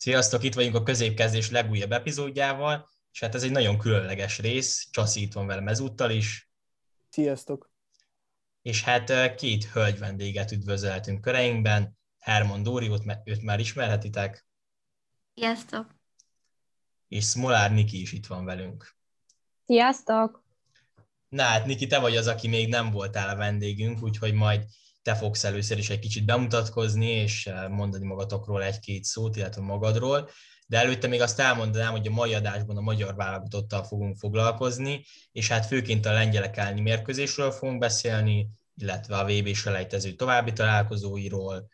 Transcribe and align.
Sziasztok, 0.00 0.42
itt 0.42 0.54
vagyunk 0.54 0.74
a 0.74 0.82
középkezdés 0.82 1.50
legújabb 1.50 1.92
epizódjával, 1.92 2.88
és 3.12 3.20
hát 3.20 3.34
ez 3.34 3.42
egy 3.42 3.50
nagyon 3.50 3.78
különleges 3.78 4.38
rész, 4.38 4.88
Csaszi 4.90 5.20
itt 5.22 5.32
van 5.32 5.46
velem 5.46 5.68
ezúttal 5.68 6.10
is. 6.10 6.50
Sziasztok! 7.10 7.70
És 8.62 8.82
hát 8.82 9.34
két 9.34 9.64
hölgy 9.64 9.98
vendéget 9.98 10.52
üdvözölhetünk 10.52 11.20
köreinkben, 11.20 11.98
Herman 12.18 12.62
Dóri, 12.62 12.90
őt 13.24 13.42
már 13.42 13.60
ismerhetitek. 13.60 14.46
Sziasztok! 15.34 15.94
És 17.08 17.24
Smolár 17.24 17.72
Niki 17.72 18.00
is 18.00 18.12
itt 18.12 18.26
van 18.26 18.44
velünk. 18.44 18.96
Sziasztok! 19.66 20.44
Na 21.28 21.42
hát 21.42 21.66
Niki, 21.66 21.86
te 21.86 21.98
vagy 21.98 22.16
az, 22.16 22.26
aki 22.26 22.48
még 22.48 22.68
nem 22.68 22.90
voltál 22.90 23.28
a 23.28 23.36
vendégünk, 23.36 24.02
úgyhogy 24.02 24.32
majd 24.32 24.64
te 25.08 25.14
fogsz 25.14 25.44
először 25.44 25.78
is 25.78 25.90
egy 25.90 25.98
kicsit 25.98 26.24
bemutatkozni, 26.24 27.06
és 27.06 27.46
eh, 27.46 27.68
mondani 27.68 28.06
magatokról 28.06 28.62
egy-két 28.62 29.04
szót, 29.04 29.36
illetve 29.36 29.62
magadról, 29.62 30.30
de 30.66 30.78
előtte 30.78 31.08
még 31.08 31.20
azt 31.20 31.40
elmondanám, 31.40 31.90
hogy 31.90 32.06
a 32.06 32.10
mai 32.10 32.34
adásban 32.34 32.76
a 32.76 32.80
magyar 32.80 33.14
válogatottal 33.14 33.84
fogunk 33.84 34.16
foglalkozni, 34.16 35.04
és 35.32 35.48
hát 35.48 35.66
főként 35.66 36.06
a 36.06 36.12
lengyelek 36.12 36.56
elleni 36.56 36.80
mérkőzésről 36.80 37.50
fogunk 37.50 37.78
beszélni, 37.78 38.48
illetve 38.74 39.16
a 39.16 39.24
VB 39.24 39.54
selejtező 39.54 40.12
további 40.12 40.52
találkozóiról, 40.52 41.68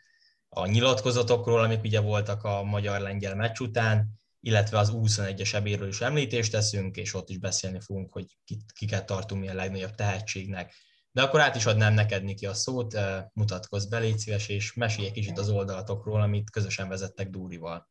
a 0.49 0.67
nyilatkozatokról, 0.67 1.61
amik 1.61 1.83
ugye 1.83 2.01
voltak 2.01 2.45
a 2.45 2.63
magyar-lengyel 2.63 3.35
meccs 3.35 3.61
után, 3.61 4.09
illetve 4.41 4.79
az 4.79 4.93
21-es 4.95 5.55
ebéről 5.55 5.89
is 5.89 6.01
említést 6.01 6.51
teszünk, 6.51 6.97
és 6.97 7.15
ott 7.15 7.31
is 7.31 7.39
beszélni 7.39 7.81
fogunk, 7.81 8.13
hogy 8.13 8.27
kiket 8.75 9.07
tartunk 9.07 9.41
mi 9.41 9.49
a 9.49 9.55
legnagyobb 9.55 9.95
tehetségnek. 9.95 10.75
De 11.15 11.23
akkor 11.23 11.41
át 11.41 11.55
is 11.55 11.67
adnám 11.67 11.95
neked, 11.95 12.25
Niki, 12.25 12.47
a 12.47 12.55
szót, 12.55 12.95
mutatkozz 13.33 13.87
be, 13.87 13.99
légy 13.99 14.19
szíves, 14.19 14.49
és 14.49 14.75
mesélj 14.75 15.07
egy 15.07 15.13
kicsit 15.13 15.39
az 15.39 15.51
oldalatokról, 15.51 16.21
amit 16.21 16.51
közösen 16.51 16.89
vezettek 16.89 17.31
Dúrival. 17.31 17.89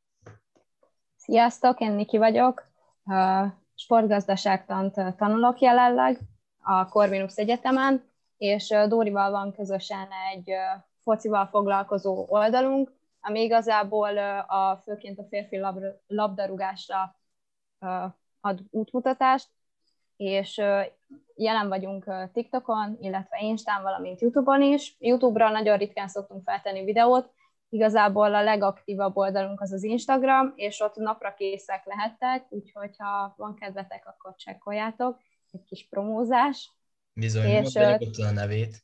Sziasztok, 1.16 1.80
én 1.80 1.92
Niki 1.92 2.18
vagyok. 2.18 2.72
Sportgazdaságtant 3.76 5.16
tanulok 5.18 5.60
jelenleg 5.60 6.20
a 6.62 6.86
Corvinus 6.86 7.36
Egyetemen, 7.36 8.04
és 8.38 8.68
Dórival 8.88 9.32
van 9.32 9.54
közösen 9.54 10.08
egy 10.34 10.52
focival 11.04 11.46
foglalkozó 11.46 12.26
oldalunk, 12.30 12.94
ami 13.22 13.42
igazából 13.42 14.18
a, 14.48 14.82
főként 14.84 15.20
a 15.20 15.26
férfi 15.30 15.60
labdarúgásra 16.08 17.16
ad 18.42 18.60
útmutatást, 18.70 19.50
és 20.16 20.62
jelen 21.36 21.68
vagyunk 21.68 22.06
TikTokon, 22.34 22.98
illetve 23.00 23.38
Instán, 23.42 23.82
valamint 23.82 24.22
YouTube-on 24.22 24.62
is. 24.62 24.96
YouTube-ra 25.00 25.50
nagyon 25.50 25.78
ritkán 25.78 26.08
szoktunk 26.08 26.44
feltenni 26.44 26.84
videót, 26.84 27.32
igazából 27.70 28.36
a 28.36 28.44
legaktívabb 28.44 29.18
oldalunk 29.18 29.62
az 29.62 29.72
az 29.72 29.84
Instagram, 29.84 30.54
és 30.56 30.80
ott 30.80 30.96
napra 30.96 31.34
készek 31.34 31.86
lehettek, 31.86 32.46
úgyhogy 32.50 32.96
ha 32.98 33.34
van 33.38 33.56
kedvetek, 33.56 34.08
akkor 34.08 34.36
csekkoljátok. 34.36 35.20
Egy 35.52 35.64
kis 35.64 35.88
promózás. 35.90 36.72
Bizony, 37.14 37.46
és, 37.46 37.76
ott 37.76 38.18
a 38.18 38.32
nevét. 38.32 38.84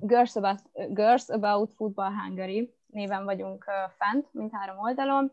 Girls 0.00 0.36
About, 0.36 0.60
Girls 0.88 1.28
About 1.28 1.72
Football 1.72 2.12
Hungary 2.12 2.74
néven 2.86 3.24
vagyunk 3.24 3.64
fent, 3.96 4.32
mint 4.32 4.52
három 4.52 4.78
oldalon. 4.78 5.32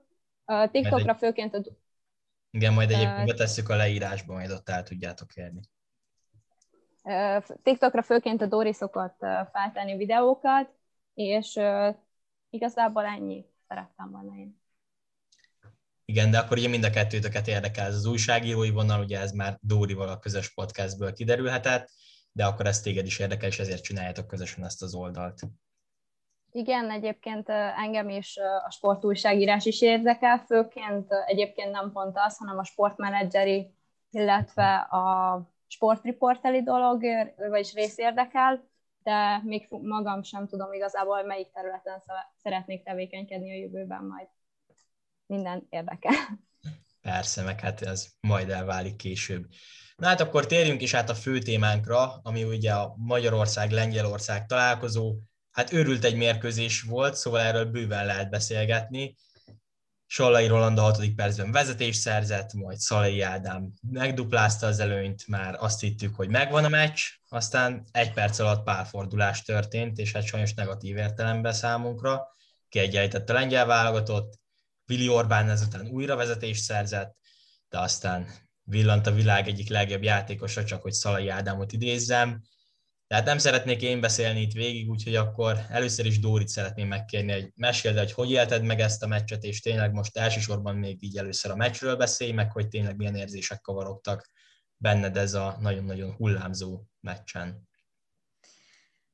TikTokra 0.71 1.15
főként 1.15 1.53
a 1.53 1.61
igen, 2.51 2.73
majd 2.73 2.91
egyébként 2.91 3.27
betesszük 3.27 3.69
a 3.69 3.75
leírásba, 3.75 4.33
majd 4.33 4.51
ott 4.51 4.69
el 4.69 4.83
tudjátok 4.83 5.35
érni. 5.35 5.61
TikTokra 7.63 8.01
főként 8.01 8.41
a 8.41 8.45
Dori 8.45 8.73
szokott 8.73 9.19
feltenni 9.51 9.97
videókat, 9.97 10.69
és 11.13 11.59
igazából 12.49 13.05
ennyi 13.05 13.45
szerettem 13.67 14.11
volna 14.11 14.35
én. 14.35 14.59
Igen, 16.05 16.31
de 16.31 16.39
akkor 16.39 16.57
ugye 16.57 16.67
mind 16.67 16.83
a 16.83 16.89
kettőtöket 16.89 17.47
érdekel 17.47 17.85
ez 17.85 17.95
az 17.95 18.05
újságírói 18.05 18.69
vonal, 18.69 19.03
ugye 19.03 19.19
ez 19.19 19.31
már 19.31 19.57
Dórival 19.61 20.09
a 20.09 20.19
közös 20.19 20.53
podcastből 20.53 21.13
kiderülhetett, 21.13 21.89
de 22.31 22.45
akkor 22.45 22.65
ez 22.65 22.81
téged 22.81 23.05
is 23.05 23.19
érdekel, 23.19 23.49
és 23.49 23.59
ezért 23.59 23.83
csináljátok 23.83 24.27
közösen 24.27 24.65
ezt 24.65 24.81
az 24.81 24.93
oldalt. 24.93 25.41
Igen, 26.51 26.89
egyébként 26.89 27.49
engem 27.77 28.09
is 28.09 28.37
a 28.65 28.69
sportújságírás 28.71 29.65
is 29.65 29.81
érdekel, 29.81 30.37
főként 30.37 31.13
egyébként 31.25 31.71
nem 31.71 31.91
pont 31.91 32.17
az, 32.17 32.37
hanem 32.37 32.57
a 32.57 32.63
sportmenedzseri, 32.63 33.73
illetve 34.11 34.75
a 34.75 35.37
sportriporteli 35.67 36.63
dolog, 36.63 37.03
vagyis 37.49 37.73
rész 37.73 37.97
érdekel, 37.97 38.69
de 39.03 39.41
még 39.43 39.67
magam 39.69 40.23
sem 40.23 40.47
tudom 40.47 40.73
igazából, 40.73 41.23
melyik 41.23 41.51
területen 41.51 42.03
szeretnék 42.43 42.83
tevékenykedni 42.83 43.51
a 43.51 43.55
jövőben 43.55 44.03
majd. 44.03 44.27
Minden 45.25 45.67
érdekel. 45.69 46.13
Persze, 47.01 47.43
meg 47.43 47.59
hát 47.59 47.81
ez 47.81 48.07
majd 48.19 48.49
elválik 48.49 48.95
később. 48.95 49.45
Na 49.95 50.07
hát 50.07 50.21
akkor 50.21 50.45
térjünk 50.45 50.81
is 50.81 50.93
át 50.93 51.09
a 51.09 51.15
fő 51.15 51.39
témánkra, 51.39 52.19
ami 52.23 52.43
ugye 52.43 52.73
a 52.73 52.93
Magyarország-Lengyelország 52.97 54.45
találkozó, 54.45 55.15
hát 55.51 55.73
őrült 55.73 56.03
egy 56.03 56.15
mérkőzés 56.15 56.81
volt, 56.81 57.15
szóval 57.15 57.39
erről 57.39 57.65
bőven 57.65 58.05
lehet 58.05 58.29
beszélgetni. 58.29 59.15
Sallai 60.05 60.47
Roland 60.47 60.77
a 60.77 60.81
hatodik 60.81 61.15
percben 61.15 61.51
vezetés 61.51 61.95
szerzett, 61.95 62.53
majd 62.53 62.77
Szalai 62.77 63.21
Ádám 63.21 63.73
megduplázta 63.81 64.67
az 64.67 64.79
előnyt, 64.79 65.27
már 65.27 65.55
azt 65.59 65.79
hittük, 65.79 66.15
hogy 66.15 66.29
megvan 66.29 66.63
a 66.63 66.69
meccs, 66.69 66.99
aztán 67.29 67.83
egy 67.91 68.13
perc 68.13 68.39
alatt 68.39 68.63
párfordulás 68.63 69.41
történt, 69.41 69.97
és 69.97 70.11
hát 70.11 70.25
sajnos 70.25 70.53
negatív 70.53 70.97
értelemben 70.97 71.53
számunkra. 71.53 72.27
Kiegyenlített 72.69 73.29
a 73.29 73.33
lengyel 73.33 73.65
válogatott, 73.65 74.39
Vili 74.85 75.07
Orbán 75.07 75.49
ezután 75.49 75.87
újra 75.87 76.15
vezetés 76.15 76.57
szerzett, 76.57 77.15
de 77.69 77.79
aztán 77.79 78.27
villant 78.63 79.07
a 79.07 79.11
világ 79.11 79.47
egyik 79.47 79.69
legjobb 79.69 80.03
játékosa, 80.03 80.63
csak 80.63 80.81
hogy 80.81 80.93
Szalai 80.93 81.29
Ádámot 81.29 81.71
idézzem, 81.71 82.41
tehát 83.11 83.25
nem 83.25 83.37
szeretnék 83.37 83.81
én 83.81 83.99
beszélni 83.99 84.41
itt 84.41 84.51
végig, 84.51 84.89
úgyhogy 84.89 85.15
akkor 85.15 85.57
először 85.69 86.05
is 86.05 86.19
Dórit 86.19 86.47
szeretném 86.47 86.87
megkérni, 86.87 87.31
hogy 87.31 87.51
meséld, 87.55 87.97
hogy 87.97 88.11
hogy 88.11 88.31
élted 88.31 88.63
meg 88.63 88.79
ezt 88.79 89.03
a 89.03 89.07
meccset, 89.07 89.43
és 89.43 89.61
tényleg 89.61 89.93
most 89.93 90.17
elsősorban 90.17 90.75
még 90.75 91.03
így 91.03 91.17
először 91.17 91.51
a 91.51 91.55
meccsről 91.55 91.95
beszélj, 91.95 92.31
meg 92.31 92.51
hogy 92.51 92.67
tényleg 92.67 92.95
milyen 92.95 93.15
érzések 93.15 93.61
kavarogtak 93.61 94.29
benned 94.77 95.17
ez 95.17 95.33
a 95.33 95.57
nagyon-nagyon 95.59 96.11
hullámzó 96.11 96.81
meccsen. 96.99 97.67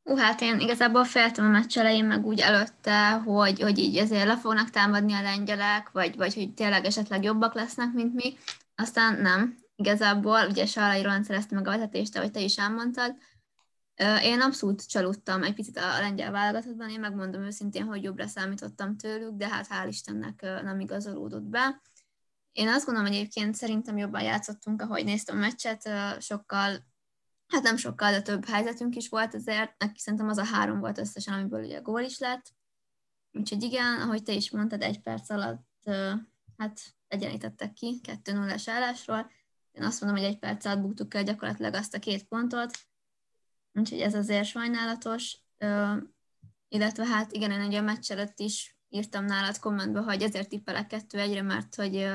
Ú, 0.03 0.15
hát 0.15 0.41
én 0.41 0.59
igazából 0.59 1.05
féltem 1.05 1.45
a 1.45 1.49
meccs 1.49 1.77
elején, 1.77 2.05
meg 2.05 2.25
úgy 2.25 2.39
előtte, 2.39 3.09
hogy, 3.09 3.59
hogy 3.59 3.77
így 3.77 3.97
ezért 3.97 4.25
le 4.25 4.37
fognak 4.37 4.69
támadni 4.69 5.13
a 5.13 5.21
lengyelek, 5.21 5.89
vagy, 5.91 6.15
vagy 6.15 6.33
hogy 6.33 6.53
tényleg 6.53 6.85
esetleg 6.85 7.23
jobbak 7.23 7.53
lesznek, 7.53 7.93
mint 7.93 8.13
mi. 8.13 8.37
Aztán 8.75 9.21
nem. 9.21 9.57
Igazából 9.75 10.47
ugye 10.49 10.65
Salai 10.65 11.01
Roland 11.01 11.25
szerezte 11.25 11.55
meg 11.55 11.67
a 11.67 11.71
vezetést, 11.71 12.17
ahogy 12.17 12.31
te 12.31 12.39
is 12.39 12.57
elmondtad, 12.57 13.15
én 14.21 14.41
abszolút 14.41 14.87
csalódtam 14.87 15.43
egy 15.43 15.53
picit 15.53 15.77
a 15.77 15.99
lengyel 15.99 16.31
válogatottban, 16.31 16.89
én 16.89 16.99
megmondom 16.99 17.41
őszintén, 17.41 17.85
hogy 17.85 18.03
jobbra 18.03 18.27
számítottam 18.27 18.97
tőlük, 18.97 19.35
de 19.35 19.47
hát 19.47 19.67
hál' 19.69 19.87
Istennek 19.87 20.41
nem 20.41 20.79
igazolódott 20.79 21.43
be. 21.43 21.81
Én 22.51 22.67
azt 22.67 22.85
gondolom 22.85 23.11
egyébként 23.11 23.55
szerintem 23.55 23.97
jobban 23.97 24.21
játszottunk, 24.21 24.81
ahogy 24.81 25.03
néztem 25.03 25.35
a 25.35 25.39
meccset, 25.39 25.89
sokkal, 26.21 26.85
hát 27.47 27.63
nem 27.63 27.77
sokkal, 27.77 28.11
de 28.11 28.21
több 28.21 28.45
helyzetünk 28.45 28.95
is 28.95 29.09
volt 29.09 29.33
azért, 29.33 29.73
neki 29.77 29.99
szerintem 29.99 30.29
az 30.29 30.37
a 30.37 30.45
három 30.45 30.79
volt 30.79 30.97
összesen, 30.97 31.33
amiből 31.33 31.63
ugye 31.63 31.79
gól 31.79 32.01
is 32.01 32.19
lett. 32.19 32.55
Úgyhogy 33.31 33.63
igen, 33.63 34.01
ahogy 34.01 34.23
te 34.23 34.33
is 34.33 34.51
mondtad, 34.51 34.81
egy 34.81 35.01
perc 35.01 35.29
alatt 35.29 35.65
hát 36.57 36.81
egyenítettek 37.07 37.73
ki 37.73 38.01
2-0-es 38.03 38.63
állásról. 38.65 39.31
Én 39.71 39.83
azt 39.83 40.01
mondom, 40.01 40.19
hogy 40.21 40.29
egy 40.29 40.39
perc 40.39 40.65
alatt 40.65 40.81
buktuk 40.81 41.13
el 41.13 41.23
gyakorlatilag 41.23 41.73
azt 41.73 41.95
a 41.95 41.99
két 41.99 42.23
pontot, 42.23 42.79
úgyhogy 43.73 43.99
ez 43.99 44.15
azért 44.15 44.45
sajnálatos, 44.45 45.37
illetve 46.67 47.05
hát 47.05 47.31
igen, 47.31 47.51
én 47.51 47.65
ugye 47.65 47.79
a 47.79 47.81
meccs 47.81 48.11
előtt 48.11 48.39
is 48.39 48.77
írtam 48.89 49.25
nálad 49.25 49.59
kommentbe, 49.59 49.99
hogy 49.99 50.21
ezért 50.21 50.49
tippelek 50.49 50.87
kettő 50.87 51.19
egyre, 51.19 51.41
mert 51.41 51.75
hogy 51.75 52.07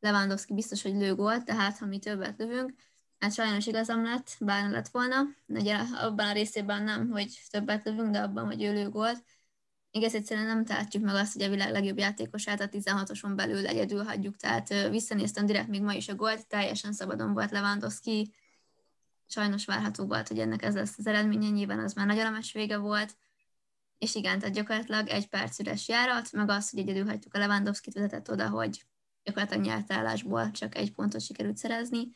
Lewandowski 0.00 0.54
biztos, 0.54 0.82
hogy 0.82 0.94
lő 0.94 1.14
gólt, 1.14 1.44
tehát 1.44 1.78
ha 1.78 1.86
mi 1.86 1.98
többet 1.98 2.38
lövünk, 2.38 2.72
hát 3.18 3.32
sajnos 3.32 3.66
igazam 3.66 4.04
lett, 4.04 4.36
bár 4.40 4.62
nem 4.62 4.72
lett 4.72 4.88
volna, 4.88 5.16
ugye 5.46 5.76
abban 5.76 6.26
a 6.26 6.32
részében 6.32 6.82
nem, 6.82 7.10
hogy 7.10 7.40
többet 7.50 7.84
lövünk, 7.84 8.10
de 8.10 8.20
abban, 8.20 8.46
hogy 8.46 8.62
ő 8.62 8.72
lő 8.72 8.88
gólt. 8.88 9.24
Igaz, 9.90 10.14
egyszerűen 10.14 10.46
nem 10.46 10.64
tehetjük 10.64 11.02
meg 11.02 11.14
azt, 11.14 11.32
hogy 11.32 11.42
a 11.42 11.48
világ 11.48 11.70
legjobb 11.70 11.98
játékosát 11.98 12.60
a 12.60 12.68
16-oson 12.68 13.32
belül 13.36 13.66
egyedül 13.66 14.04
hagyjuk, 14.04 14.36
tehát 14.36 14.88
visszanéztem 14.90 15.46
direkt 15.46 15.68
még 15.68 15.82
ma 15.82 15.92
is 15.92 16.08
a 16.08 16.14
gólt, 16.14 16.46
teljesen 16.46 16.92
szabadon 16.92 17.32
volt 17.32 17.50
Lewandowski, 17.50 18.32
sajnos 19.30 19.64
várható 19.64 20.06
volt, 20.06 20.28
hogy 20.28 20.38
ennek 20.38 20.62
ez 20.62 20.74
lesz 20.74 20.98
az 20.98 21.06
eredménye, 21.06 21.48
nyilván 21.48 21.78
az 21.78 21.92
már 21.92 22.06
nagyon 22.06 22.34
a 22.34 22.40
vége 22.52 22.76
volt, 22.76 23.16
és 23.98 24.14
igen, 24.14 24.38
tehát 24.38 24.54
gyakorlatilag 24.54 25.08
egy 25.08 25.28
perc 25.28 25.58
üres 25.58 25.88
járat, 25.88 26.32
meg 26.32 26.48
az, 26.48 26.70
hogy 26.70 26.78
egyedül 26.78 27.06
hagytuk 27.06 27.34
a 27.34 27.38
Lewandowski-t 27.38 27.94
vezetett 27.94 28.30
oda, 28.30 28.48
hogy 28.48 28.86
gyakorlatilag 29.22 29.64
nyert 29.64 29.92
állásból 29.92 30.50
csak 30.50 30.74
egy 30.74 30.92
pontot 30.92 31.20
sikerült 31.20 31.56
szerezni. 31.56 32.08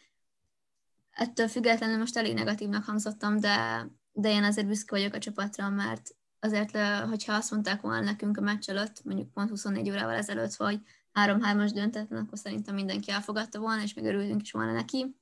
Ettől 1.11 1.49
függetlenül 1.49 1.99
most 1.99 2.17
elég 2.17 2.35
negatívnak 2.35 2.85
hangzottam, 2.85 3.41
de, 3.41 3.87
de 4.13 4.31
én 4.31 4.45
azért 4.45 4.67
büszke 4.67 4.97
vagyok 4.97 5.15
a 5.15 5.19
csapatra, 5.19 5.69
mert 5.69 6.17
azért, 6.41 6.77
hogyha 7.09 7.33
azt 7.33 7.51
mondták 7.51 7.81
volna 7.81 8.01
nekünk 8.01 8.37
a 8.37 8.41
meccs 8.41 8.69
előtt, 8.69 9.05
mondjuk 9.05 9.33
pont 9.33 9.49
24 9.49 9.91
órával 9.91 10.15
ezelőtt, 10.15 10.55
hogy 10.55 10.81
3-3-as 11.15 11.71
döntetlen, 11.75 12.25
akkor 12.25 12.39
szerintem 12.39 12.75
mindenki 12.75 13.11
elfogadta 13.11 13.59
volna, 13.59 13.83
és 13.83 13.95
még 13.95 14.05
örülünk 14.05 14.43
is 14.43 14.53
volna 14.53 14.73
neki. 14.73 15.17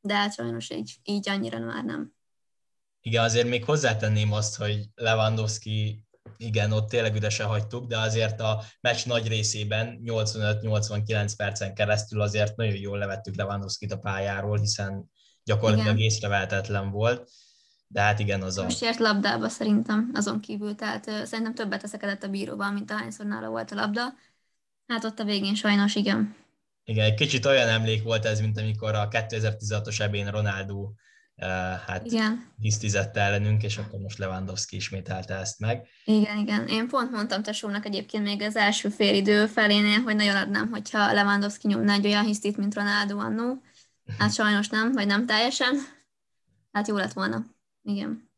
De 0.00 0.14
hát 0.14 0.34
sajnos 0.34 0.70
így, 0.70 0.96
így 1.02 1.28
annyira 1.28 1.58
már 1.58 1.84
nem. 1.84 2.12
Igen, 3.00 3.24
azért 3.24 3.48
még 3.48 3.64
hozzátenném 3.64 4.32
azt, 4.32 4.56
hogy 4.56 4.88
Lewandowski, 4.94 6.04
igen, 6.36 6.72
ott 6.72 6.88
tényleg 6.88 7.14
üdesen 7.14 7.46
hagytuk, 7.46 7.86
de 7.86 7.98
azért 7.98 8.40
a 8.40 8.62
meccs 8.80 9.06
nagy 9.06 9.28
részében 9.28 10.00
85-89 10.04 11.32
percen 11.36 11.74
keresztül 11.74 12.20
azért 12.20 12.56
nagyon 12.56 12.76
jól 12.76 12.98
levettük 12.98 13.36
Lewandowski-t 13.36 13.92
a 13.92 13.98
pályáról, 13.98 14.58
hiszen 14.58 15.10
gyakorlatilag 15.44 15.94
igen. 15.94 16.06
észrevehetetlen 16.06 16.90
volt. 16.90 17.30
De 17.86 18.00
hát 18.00 18.18
igen, 18.18 18.42
az 18.42 18.58
a... 18.58 18.62
Most 18.62 18.82
ért 18.82 18.98
labdába 18.98 19.48
szerintem 19.48 20.10
azon 20.14 20.40
kívül, 20.40 20.74
tehát 20.74 21.06
uh, 21.06 21.22
szerintem 21.22 21.54
többet 21.54 21.82
eszekedett 21.82 22.22
a 22.22 22.28
bíróval, 22.28 22.72
mint 22.72 22.90
ahányszor 22.90 23.26
nála 23.26 23.48
volt 23.48 23.70
a 23.70 23.74
labda. 23.74 24.14
Hát 24.86 25.04
ott 25.04 25.18
a 25.18 25.24
végén 25.24 25.54
sajnos 25.54 25.94
igen. 25.94 26.36
Igen, 26.90 27.04
egy 27.04 27.14
kicsit 27.14 27.46
olyan 27.46 27.68
emlék 27.68 28.02
volt 28.02 28.24
ez, 28.24 28.40
mint 28.40 28.58
amikor 28.58 28.94
a 28.94 29.08
2016-os 29.08 30.00
ebén 30.00 30.30
Ronaldo 30.30 30.76
uh, 30.76 31.46
hát 31.86 32.04
igen. 32.04 32.52
tisztizette 32.60 33.20
ellenünk, 33.20 33.62
és 33.62 33.76
akkor 33.76 33.98
most 33.98 34.18
Lewandowski 34.18 34.76
ismételte 34.76 35.34
ezt 35.34 35.58
meg. 35.58 35.86
Igen, 36.04 36.38
igen. 36.38 36.66
Én 36.68 36.88
pont 36.88 37.10
mondtam 37.10 37.42
tesónak 37.42 37.86
egyébként 37.86 38.24
még 38.24 38.42
az 38.42 38.56
első 38.56 38.88
félidő 38.88 39.46
felénél, 39.46 39.98
hogy 39.98 40.16
nagyon 40.16 40.36
adnám, 40.36 40.68
hogyha 40.68 41.12
Lewandowski 41.12 41.68
nyomná 41.68 41.94
egy 41.94 42.06
olyan 42.06 42.24
hisztit, 42.24 42.56
mint 42.56 42.74
Ronaldo 42.74 43.18
annó. 43.18 43.62
Hát 44.18 44.34
sajnos 44.34 44.68
nem, 44.68 44.92
vagy 44.92 45.06
nem 45.06 45.26
teljesen. 45.26 45.74
Hát 46.72 46.88
jó 46.88 46.96
lett 46.96 47.12
volna. 47.12 47.44
Igen. 47.82 48.30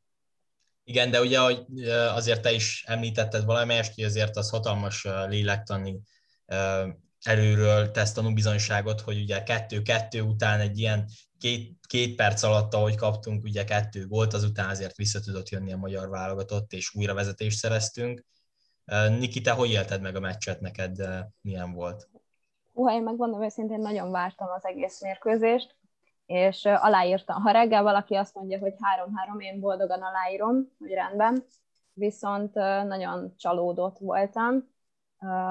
Igen, 0.85 1.11
de 1.11 1.21
ugye, 1.21 1.39
hogy 1.39 1.65
azért 1.89 2.43
te 2.43 2.53
is 2.53 2.85
említetted 2.87 3.45
valamelyest, 3.45 3.95
hogy 3.95 4.05
azért 4.05 4.37
az 4.37 4.51
hatalmas 4.51 5.07
lélektani 5.29 6.01
erőről 7.23 7.91
tesz 7.91 8.13
tanúbizonyságot, 8.13 9.01
hogy 9.01 9.21
ugye 9.21 9.43
kettő-kettő 9.43 10.21
után 10.21 10.61
egy 10.61 10.79
ilyen 10.79 11.09
két, 11.39 11.79
két 11.87 12.17
perc 12.17 12.43
alatt, 12.43 12.75
ahogy 12.75 12.95
kaptunk 12.95 13.45
ugye 13.45 13.65
kettő 13.65 14.07
gólt, 14.07 14.33
azután 14.33 14.69
azért 14.69 14.97
vissza 14.97 15.21
tudott 15.21 15.49
jönni 15.49 15.73
a 15.73 15.77
magyar 15.77 16.09
válogatott, 16.09 16.73
és 16.73 16.95
újra 16.95 17.15
vezetést 17.15 17.59
szereztünk. 17.59 18.25
Niki, 19.19 19.41
te 19.41 19.51
hogy 19.51 19.71
élted 19.71 20.01
meg 20.01 20.17
a 20.17 20.21
meccset, 20.21 20.61
neked 20.61 20.97
milyen 21.41 21.73
volt? 21.73 22.09
Hú, 22.73 22.91
én 22.91 23.03
megmondom 23.03 23.43
őszintén, 23.43 23.81
nagyon 23.81 24.11
vártam 24.11 24.49
az 24.51 24.65
egész 24.65 25.01
mérkőzést, 25.01 25.77
és 26.27 26.65
aláírtam. 26.65 27.43
Ha 27.43 27.51
reggel 27.51 27.83
valaki 27.83 28.15
azt 28.15 28.35
mondja, 28.35 28.59
hogy 28.59 28.75
három-három, 28.81 29.41
én 29.41 29.61
boldogan 29.61 30.03
aláírom, 30.03 30.69
hogy 30.79 30.91
rendben, 30.91 31.45
viszont 31.93 32.55
nagyon 32.85 33.35
csalódott 33.37 33.99
voltam. 33.99 34.72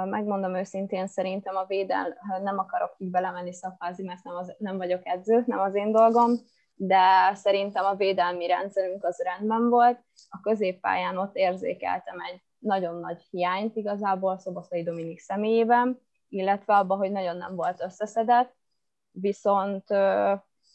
Megmondom 0.06 0.56
őszintén, 0.56 1.08
szerintem 1.08 1.56
a 1.56 1.66
védel, 1.66 2.18
nem 2.42 2.58
akarok 2.58 2.96
így 2.98 3.10
belemenni 3.10 3.54
szafázni, 3.54 4.04
mert 4.04 4.24
nem, 4.24 4.36
az, 4.36 4.56
nem 4.58 4.78
vagyok 4.78 5.02
edző, 5.04 5.44
nem 5.46 5.60
az 5.60 5.76
én 5.76 5.92
dolgom, 5.92 6.32
de 6.76 7.34
szerintem 7.34 7.86
a 7.86 7.96
védelmi 7.96 8.48
rendszerünk 8.48 9.04
az 9.04 9.22
rendben 9.24 9.70
volt. 9.70 10.00
A 10.30 10.40
középpályán 10.42 11.18
ott 11.18 11.36
érzékeltem 11.36 12.20
egy 12.32 12.42
nagyon 12.58 13.00
nagy 13.00 13.22
hiányt 13.30 13.76
igazából 13.76 14.38
Szoboszlai 14.38 14.84
Dominik 14.84 15.20
személyében, 15.20 16.00
illetve 16.30 16.76
abban, 16.76 16.98
hogy 16.98 17.12
nagyon 17.12 17.38
nem 17.38 17.56
volt 17.56 17.82
összeszedett, 17.82 18.56
viszont 19.12 19.90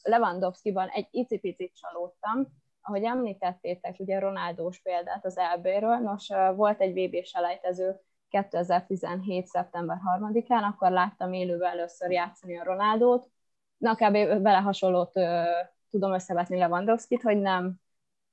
Lewandowski-ban 0.02 0.88
egy 0.88 1.08
icipicit 1.10 1.72
csalódtam, 1.76 2.46
ahogy 2.80 3.02
említettétek, 3.02 3.94
ugye 3.98 4.18
Ronaldós 4.18 4.80
példát 4.80 5.24
az 5.24 5.38
LB-ről, 5.56 5.96
nos, 5.96 6.28
volt 6.54 6.80
egy 6.80 6.92
VB 6.92 7.24
selejtező 7.24 8.00
2017. 8.28 9.46
szeptember 9.46 9.98
3-án, 10.18 10.62
akkor 10.62 10.90
láttam 10.90 11.32
élőben 11.32 11.70
először 11.70 12.10
játszani 12.10 12.58
a 12.58 12.64
Ronaldót, 12.64 13.30
na 13.76 13.94
kb. 13.94 14.12
vele 14.42 14.58
hasonlót 14.58 15.12
tudom 15.90 16.12
összevetni 16.12 16.58
Lewandowski-t, 16.58 17.22
hogy 17.22 17.38
nem, 17.38 17.80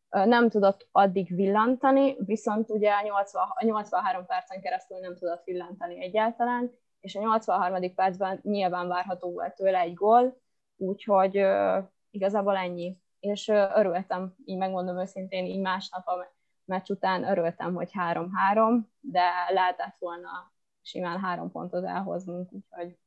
nem 0.10 0.50
tudott 0.50 0.88
addig 0.92 1.36
villantani, 1.36 2.16
viszont 2.26 2.70
ugye 2.70 2.92
a, 2.92 3.02
80, 3.02 3.44
a 3.54 3.66
83 3.66 4.26
percen 4.26 4.62
keresztül 4.62 5.00
nem 5.00 5.16
tudott 5.16 5.44
villantani 5.44 6.04
egyáltalán, 6.04 6.72
és 7.00 7.16
a 7.16 7.20
83. 7.20 7.94
percben 7.96 8.40
nyilván 8.44 8.88
várható 8.88 9.32
volt 9.32 9.56
tőle 9.56 9.80
egy 9.80 9.94
gól, 9.94 10.42
úgyhogy 10.76 11.38
uh, 11.38 11.84
igazából 12.10 12.56
ennyi. 12.56 12.98
És 13.20 13.48
uh, 13.48 13.72
örültem, 13.76 14.36
így 14.46 14.58
megmondom 14.58 15.00
őszintén, 15.00 15.46
így 15.46 15.60
másnap 15.60 16.08
a 16.08 16.34
meccs 16.66 16.90
után 16.90 17.24
örültem, 17.24 17.74
hogy 17.74 17.90
3-3, 17.94 18.80
de 19.00 19.30
lehetett 19.54 19.96
volna 20.00 20.54
simán 20.82 21.20
három 21.20 21.52
pontot 21.52 21.86
elhoznunk, 21.86 22.52
úgyhogy... 22.52 22.98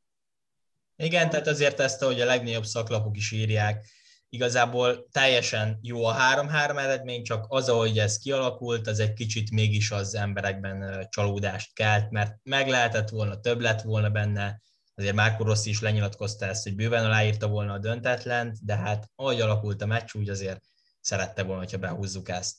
Igen, 0.96 1.30
tehát 1.30 1.46
azért 1.46 1.80
ezt, 1.80 2.02
hogy 2.02 2.20
a 2.20 2.24
legnagyobb 2.24 2.64
szaklapok 2.64 3.16
is 3.16 3.32
írják, 3.32 3.86
igazából 4.28 5.08
teljesen 5.08 5.78
jó 5.82 6.04
a 6.04 6.14
3-3 6.14 6.78
eredmény, 6.78 7.22
csak 7.22 7.44
az, 7.48 7.68
ahogy 7.68 7.98
ez 7.98 8.18
kialakult, 8.18 8.86
az 8.86 8.98
egy 8.98 9.12
kicsit 9.12 9.50
mégis 9.50 9.90
az 9.90 10.14
emberekben 10.14 11.06
csalódást 11.10 11.74
kelt, 11.74 12.10
mert 12.10 12.36
meg 12.42 12.68
lehetett 12.68 13.08
volna, 13.08 13.40
több 13.40 13.60
lett 13.60 13.82
volna 13.82 14.10
benne, 14.10 14.60
azért 14.94 15.14
Márko 15.14 15.44
Rossi 15.44 15.70
is 15.70 15.80
lenyilatkozta 15.80 16.46
ezt, 16.46 16.62
hogy 16.62 16.74
bőven 16.74 17.04
aláírta 17.04 17.48
volna 17.48 17.72
a 17.72 17.78
döntetlent, 17.78 18.64
de 18.64 18.76
hát 18.76 19.10
ahogy 19.14 19.40
alakult 19.40 19.82
a 19.82 19.86
meccs, 19.86 20.14
úgy 20.14 20.28
azért 20.28 20.64
szerette 21.00 21.42
volna, 21.42 21.60
hogyha 21.60 21.78
behúzzuk 21.78 22.28
ezt. 22.28 22.56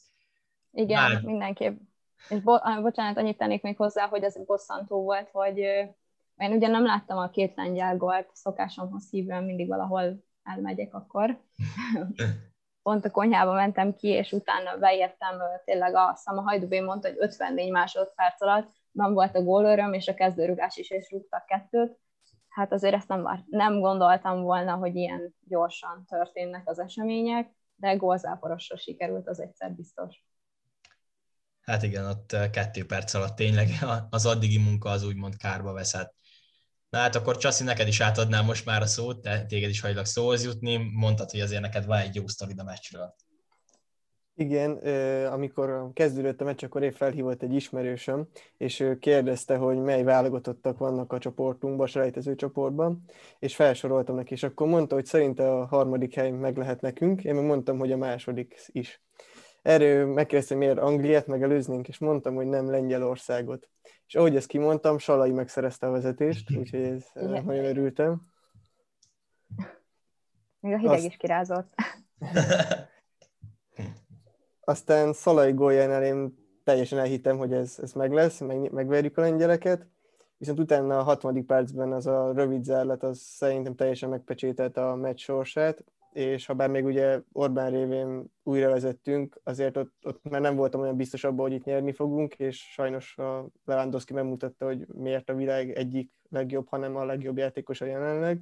Igen, 0.78 1.02
Már... 1.12 1.22
mindenképp. 1.22 1.80
És 2.30 2.40
bo- 2.40 2.82
bocsánat, 2.82 3.18
annyit 3.18 3.38
tennék 3.38 3.62
még 3.62 3.78
hozzá, 3.78 4.08
hogy 4.08 4.24
ez 4.24 4.46
bosszantó 4.46 5.04
volt, 5.04 5.30
hogy 5.32 5.58
én 6.38 6.52
ugye 6.52 6.68
nem 6.68 6.86
láttam 6.86 7.18
a 7.18 7.30
két 7.30 7.56
lengyel 7.56 7.98
gólt, 7.98 8.30
szokásomhoz 8.34 9.10
hívően 9.10 9.44
mindig 9.44 9.68
valahol 9.68 10.24
elmegyek 10.44 10.94
akkor. 10.94 11.40
Pont 12.84 13.06
a 13.06 13.12
konyhába 13.12 13.54
mentem 13.54 13.96
ki, 13.96 14.08
és 14.08 14.32
utána 14.32 14.78
beértem 14.78 15.42
tényleg 15.66 15.96
a 15.96 16.14
Szama 16.16 16.42
Hajdubé 16.42 16.80
mondta, 16.80 17.08
hogy 17.08 17.18
54 17.20 17.72
másodperc 17.72 18.42
alatt 18.42 18.72
nem 18.92 19.14
volt 19.14 19.36
a 19.36 19.44
gólöröm, 19.44 19.94
és 19.94 20.08
a 20.08 20.14
kezdőrugás 20.14 20.78
is, 20.78 20.90
és 20.90 21.12
rúgtak 21.12 21.46
kettőt. 21.46 22.00
Hát 22.50 22.72
azért 22.72 22.94
ezt 22.94 23.08
nem, 23.08 23.24
vár, 23.24 23.44
nem 23.46 23.80
gondoltam 23.80 24.42
volna, 24.42 24.76
hogy 24.76 24.96
ilyen 24.96 25.36
gyorsan 25.48 26.06
történnek 26.08 26.70
az 26.70 26.80
események, 26.80 27.52
de 27.76 27.96
gólzáporosra 27.96 28.78
sikerült, 28.78 29.28
az 29.28 29.40
egyszer 29.40 29.72
biztos. 29.72 30.26
Hát 31.68 31.84
igen, 31.84 32.06
ott 32.06 32.36
kettő 32.52 32.86
perc 32.86 33.14
alatt 33.14 33.36
tényleg 33.36 33.68
az 34.10 34.26
addigi 34.26 34.58
munka 34.58 34.90
az 34.90 35.04
úgymond 35.04 35.38
kárba 35.38 35.74
veszett. 35.74 36.16
Na 36.90 36.98
hát 36.98 37.16
akkor 37.16 37.38
Csaszi, 37.38 37.64
neked 37.64 37.88
is 37.88 38.02
átadnám 38.02 38.46
most 38.46 38.66
már 38.66 38.82
a 38.82 38.86
szót, 38.86 39.22
te, 39.22 39.46
téged 39.46 39.70
is 39.70 39.82
hagylak 39.82 40.06
szóhoz 40.06 40.44
jutni, 40.44 40.92
mondtad, 40.94 41.32
hogy 41.32 41.40
azért 41.40 41.62
neked 41.62 41.86
van 41.86 42.00
egy 42.00 42.16
jó 42.16 42.28
sztorid 42.28 42.60
a 42.60 42.64
meccsről. 42.64 43.16
Igen, 44.36 44.72
amikor 45.26 45.90
kezdődött 45.94 46.42
a 46.42 46.44
meccs, 46.44 46.64
akkor 46.64 46.84
én 46.84 46.92
felhívott 46.92 47.44
egy 47.44 47.54
ismerősöm, 47.54 48.28
és 48.58 48.90
kérdezte, 49.00 49.56
hogy 49.56 49.78
mely 49.78 50.04
válogatottak 50.04 50.78
vannak 50.78 51.14
a 51.14 51.18
csoportunkban, 51.18 51.86
a 51.86 51.90
selejtező 51.90 52.36
csoportban, 52.36 53.04
és 53.40 53.56
felsoroltam 53.56 54.16
neki, 54.16 54.34
és 54.34 54.44
akkor 54.44 54.68
mondta, 54.68 54.96
hogy 54.96 55.06
szerinte 55.06 55.52
a 55.52 55.66
harmadik 55.66 56.14
hely 56.16 56.32
meg 56.32 56.58
lehet 56.58 56.82
nekünk, 56.82 57.24
én 57.24 57.36
meg 57.36 57.46
mondtam, 57.46 57.78
hogy 57.78 57.92
a 57.92 57.98
második 57.98 58.56
is. 58.68 59.02
Erről 59.68 60.14
megkérdezte, 60.14 60.56
miért 60.56 60.78
Angliát 60.78 61.28
megelőznénk, 61.28 61.88
és 61.88 61.98
mondtam, 61.98 62.36
hogy 62.36 62.48
nem 62.48 62.70
Lengyelországot. 62.70 63.70
És 64.06 64.16
ahogy 64.16 64.36
ezt 64.36 64.48
kimondtam, 64.48 64.98
Salai 64.98 65.32
megszerezte 65.32 65.88
a 65.88 65.92
vezetést, 65.92 66.58
úgyhogy 66.58 66.82
ez 66.82 67.06
Igen. 67.14 67.44
nagyon 67.44 67.66
örültem. 67.66 68.22
Még 70.60 70.74
a 70.74 70.78
hideg 70.78 70.96
Azt... 70.96 71.06
is 71.06 71.18
kirázott. 71.18 71.70
Aztán 74.74 75.14
Szalai 75.14 75.52
góljánál 75.52 76.04
én 76.04 76.38
teljesen 76.64 77.00
elhittem, 77.00 77.38
hogy 77.38 77.54
ez, 77.54 77.80
ez 77.82 77.94
meg 77.94 78.12
lesz, 78.12 78.40
meg, 78.40 78.72
megverjük 78.72 79.18
a 79.18 79.22
lengyeleket, 79.22 79.88
viszont 80.38 80.60
utána 80.60 81.00
a 81.00 81.04
60. 81.04 81.46
percben 81.46 81.92
az 81.92 82.08
a 82.08 82.32
rövid 82.36 82.64
zárlat, 82.64 83.04
az 83.04 83.20
szerintem 83.20 83.76
teljesen 83.76 84.10
megpecsételt 84.10 84.78
a 84.78 84.96
meccs 84.96 85.20
sorsát, 85.20 85.84
és 86.18 86.46
ha 86.46 86.54
bár 86.54 86.70
még 86.70 86.86
ugye 86.86 87.20
Orbán 87.32 87.72
révén 87.72 88.32
újra 88.44 88.70
vezettünk, 88.70 89.40
azért 89.44 89.78
ott, 89.78 89.94
ott 90.04 90.24
már 90.24 90.42
nem 90.42 90.56
voltam 90.56 90.82
olyan 90.82 90.96
biztos 90.96 91.24
abban, 91.24 91.48
hogy 91.48 91.54
itt 91.54 91.64
nyerni 91.64 91.94
fogunk, 91.94 92.34
és 92.34 92.72
sajnos 92.72 93.18
a 93.18 93.48
Lewandowski 93.66 94.14
megmutatta, 94.14 94.66
hogy 94.66 94.88
miért 94.88 95.30
a 95.30 95.36
világ 95.36 95.72
egyik 95.72 96.12
legjobb, 96.30 96.68
hanem 96.68 96.96
a 96.96 97.06
legjobb 97.06 97.38
játékos 97.38 97.82
a 97.82 97.86
jelenleg. 97.86 98.42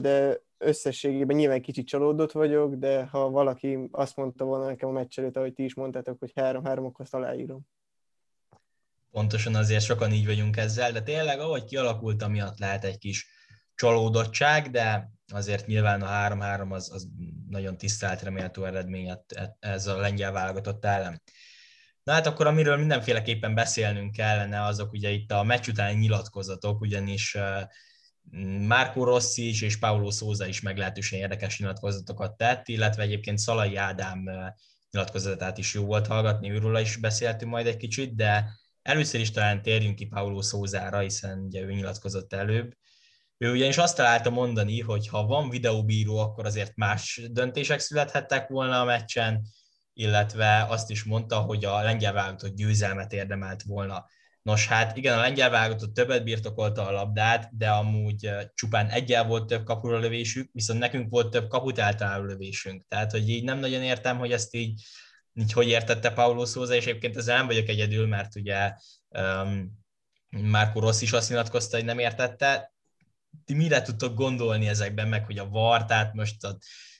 De 0.00 0.40
összességében 0.58 1.36
nyilván 1.36 1.62
kicsit 1.62 1.86
csalódott 1.86 2.32
vagyok, 2.32 2.74
de 2.74 3.04
ha 3.04 3.30
valaki 3.30 3.88
azt 3.90 4.16
mondta 4.16 4.44
volna 4.44 4.66
nekem 4.66 4.88
a 4.88 4.92
meccs 4.92 5.18
előtt, 5.18 5.36
ahogy 5.36 5.52
ti 5.52 5.64
is 5.64 5.74
mondtátok, 5.74 6.18
hogy 6.18 6.32
3-3, 6.34 6.84
akkor 6.84 7.06
aláírom. 7.10 7.60
Pontosan 9.10 9.54
azért 9.54 9.84
sokan 9.84 10.12
így 10.12 10.26
vagyunk 10.26 10.56
ezzel, 10.56 10.92
de 10.92 11.02
tényleg 11.02 11.40
ahogy 11.40 11.64
kialakult, 11.64 12.22
amiatt 12.22 12.58
lehet 12.58 12.84
egy 12.84 12.98
kis 12.98 13.26
csalódottság, 13.74 14.70
de 14.70 15.16
azért 15.32 15.66
nyilván 15.66 16.02
a 16.02 16.06
3-3 16.06 16.70
az, 16.70 16.90
az 16.92 17.08
nagyon 17.48 17.76
tisztelt 17.76 18.22
remélhető 18.22 18.66
eredmény 18.66 19.18
ez 19.58 19.86
a 19.86 19.96
lengyel 19.96 20.32
válogatott 20.32 20.84
ellen. 20.84 21.22
Na 22.02 22.12
hát 22.12 22.26
akkor 22.26 22.46
amiről 22.46 22.76
mindenféleképpen 22.76 23.54
beszélnünk 23.54 24.12
kellene, 24.12 24.64
azok 24.64 24.92
ugye 24.92 25.10
itt 25.10 25.32
a 25.32 25.42
meccs 25.42 25.68
utáni 25.68 25.98
nyilatkozatok, 25.98 26.80
ugyanis 26.80 27.36
Márko 28.66 29.04
Rossi 29.04 29.48
is 29.48 29.62
és 29.62 29.78
Paulo 29.78 30.10
Szóza 30.10 30.46
is 30.46 30.60
meglehetősen 30.60 31.18
érdekes 31.18 31.58
nyilatkozatokat 31.58 32.36
tett, 32.36 32.68
illetve 32.68 33.02
egyébként 33.02 33.38
Szalai 33.38 33.76
Ádám 33.76 34.30
nyilatkozatát 34.90 35.58
is 35.58 35.74
jó 35.74 35.84
volt 35.84 36.06
hallgatni, 36.06 36.50
őről 36.50 36.78
is 36.78 36.96
beszéltünk 36.96 37.50
majd 37.50 37.66
egy 37.66 37.76
kicsit, 37.76 38.14
de 38.14 38.50
először 38.82 39.20
is 39.20 39.30
talán 39.30 39.62
térjünk 39.62 39.96
ki 39.96 40.06
Paulo 40.06 40.42
Szózára, 40.42 40.98
hiszen 40.98 41.38
ugye 41.38 41.60
ő 41.60 41.72
nyilatkozott 41.72 42.32
előbb. 42.32 42.72
Ő 43.38 43.50
ugyanis 43.52 43.78
azt 43.78 43.96
találta 43.96 44.30
mondani, 44.30 44.80
hogy 44.80 45.08
ha 45.08 45.26
van 45.26 45.48
videóbíró, 45.48 46.18
akkor 46.18 46.46
azért 46.46 46.76
más 46.76 47.20
döntések 47.30 47.78
születhettek 47.78 48.48
volna 48.48 48.80
a 48.80 48.84
meccsen, 48.84 49.42
illetve 49.92 50.66
azt 50.68 50.90
is 50.90 51.04
mondta, 51.04 51.38
hogy 51.38 51.64
a 51.64 51.82
lengyel 51.82 52.12
válogatott 52.12 52.56
győzelmet 52.56 53.12
érdemelt 53.12 53.62
volna. 53.62 54.06
Nos, 54.42 54.66
hát 54.66 54.96
igen, 54.96 55.18
a 55.18 55.20
lengyel 55.20 55.50
válogatott 55.50 55.94
többet 55.94 56.24
birtokolta 56.24 56.86
a 56.86 56.90
labdát, 56.90 57.56
de 57.56 57.70
amúgy 57.70 58.30
csupán 58.54 58.88
egyel 58.88 59.24
volt 59.24 59.46
több 59.46 59.64
kapura 59.64 59.98
lövésük, 59.98 60.50
viszont 60.52 60.78
nekünk 60.78 61.10
volt 61.10 61.30
több 61.30 61.48
kaput 61.48 61.78
általában 61.78 62.26
lövésünk. 62.26 62.84
Tehát, 62.88 63.10
hogy 63.10 63.28
így 63.28 63.44
nem 63.44 63.58
nagyon 63.58 63.82
értem, 63.82 64.18
hogy 64.18 64.32
ezt 64.32 64.54
így, 64.54 64.82
így 65.34 65.52
hogy 65.52 65.68
értette 65.68 66.10
Paulo 66.10 66.46
Szóza, 66.46 66.74
és 66.74 66.86
egyébként 66.86 67.16
ezzel 67.16 67.36
nem 67.36 67.46
vagyok 67.46 67.68
egyedül, 67.68 68.06
mert 68.06 68.36
ugye 68.36 68.72
um, 69.08 69.78
Márko 70.28 70.80
Rossz 70.80 71.00
is 71.00 71.12
azt 71.12 71.28
nyilatkozta, 71.28 71.76
hogy 71.76 71.86
nem 71.86 71.98
értette. 71.98 72.72
Ti 73.44 73.54
mire 73.54 73.82
tudtok 73.82 74.14
gondolni 74.14 74.68
ezekben, 74.68 75.08
meg 75.08 75.24
hogy 75.24 75.38
a 75.38 75.48
VAR, 75.48 75.84
tehát 75.84 76.14
most 76.14 76.44
a 76.44 76.58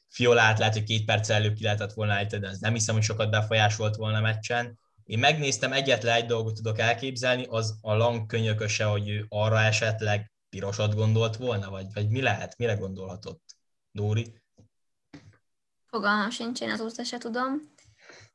Fiolát 0.08 0.58
lehet, 0.58 0.74
hogy 0.74 0.84
két 0.84 1.04
perc 1.04 1.28
előbb 1.28 1.54
ki 1.54 1.62
lehetett 1.62 1.92
volna 1.92 2.12
állítani, 2.12 2.42
de 2.42 2.48
ez 2.48 2.58
nem 2.58 2.72
hiszem, 2.72 2.94
hogy 2.94 3.04
sokat 3.04 3.30
befolyásolt 3.30 3.96
volna 3.96 4.16
a 4.16 4.20
meccsen. 4.20 4.78
Én 5.04 5.18
megnéztem, 5.18 5.72
egyetlen 5.72 6.14
egy 6.14 6.26
dolgot 6.26 6.54
tudok 6.54 6.78
elképzelni, 6.78 7.44
az 7.48 7.78
a 7.80 7.94
lang 7.94 8.26
könyököse, 8.26 8.84
hogy 8.84 9.08
ő 9.08 9.26
arra 9.28 9.60
esetleg 9.60 10.32
pirosat 10.48 10.94
gondolt 10.94 11.36
volna, 11.36 11.70
vagy, 11.70 11.86
vagy 11.94 12.08
mi 12.08 12.20
lehet, 12.20 12.56
mire 12.56 12.74
gondolhatott? 12.74 13.42
Dóri? 13.90 14.42
Fogalmam 15.86 16.30
sincs, 16.30 16.60
én 16.60 16.70
azóta 16.70 17.04
se 17.04 17.18
tudom. 17.18 17.76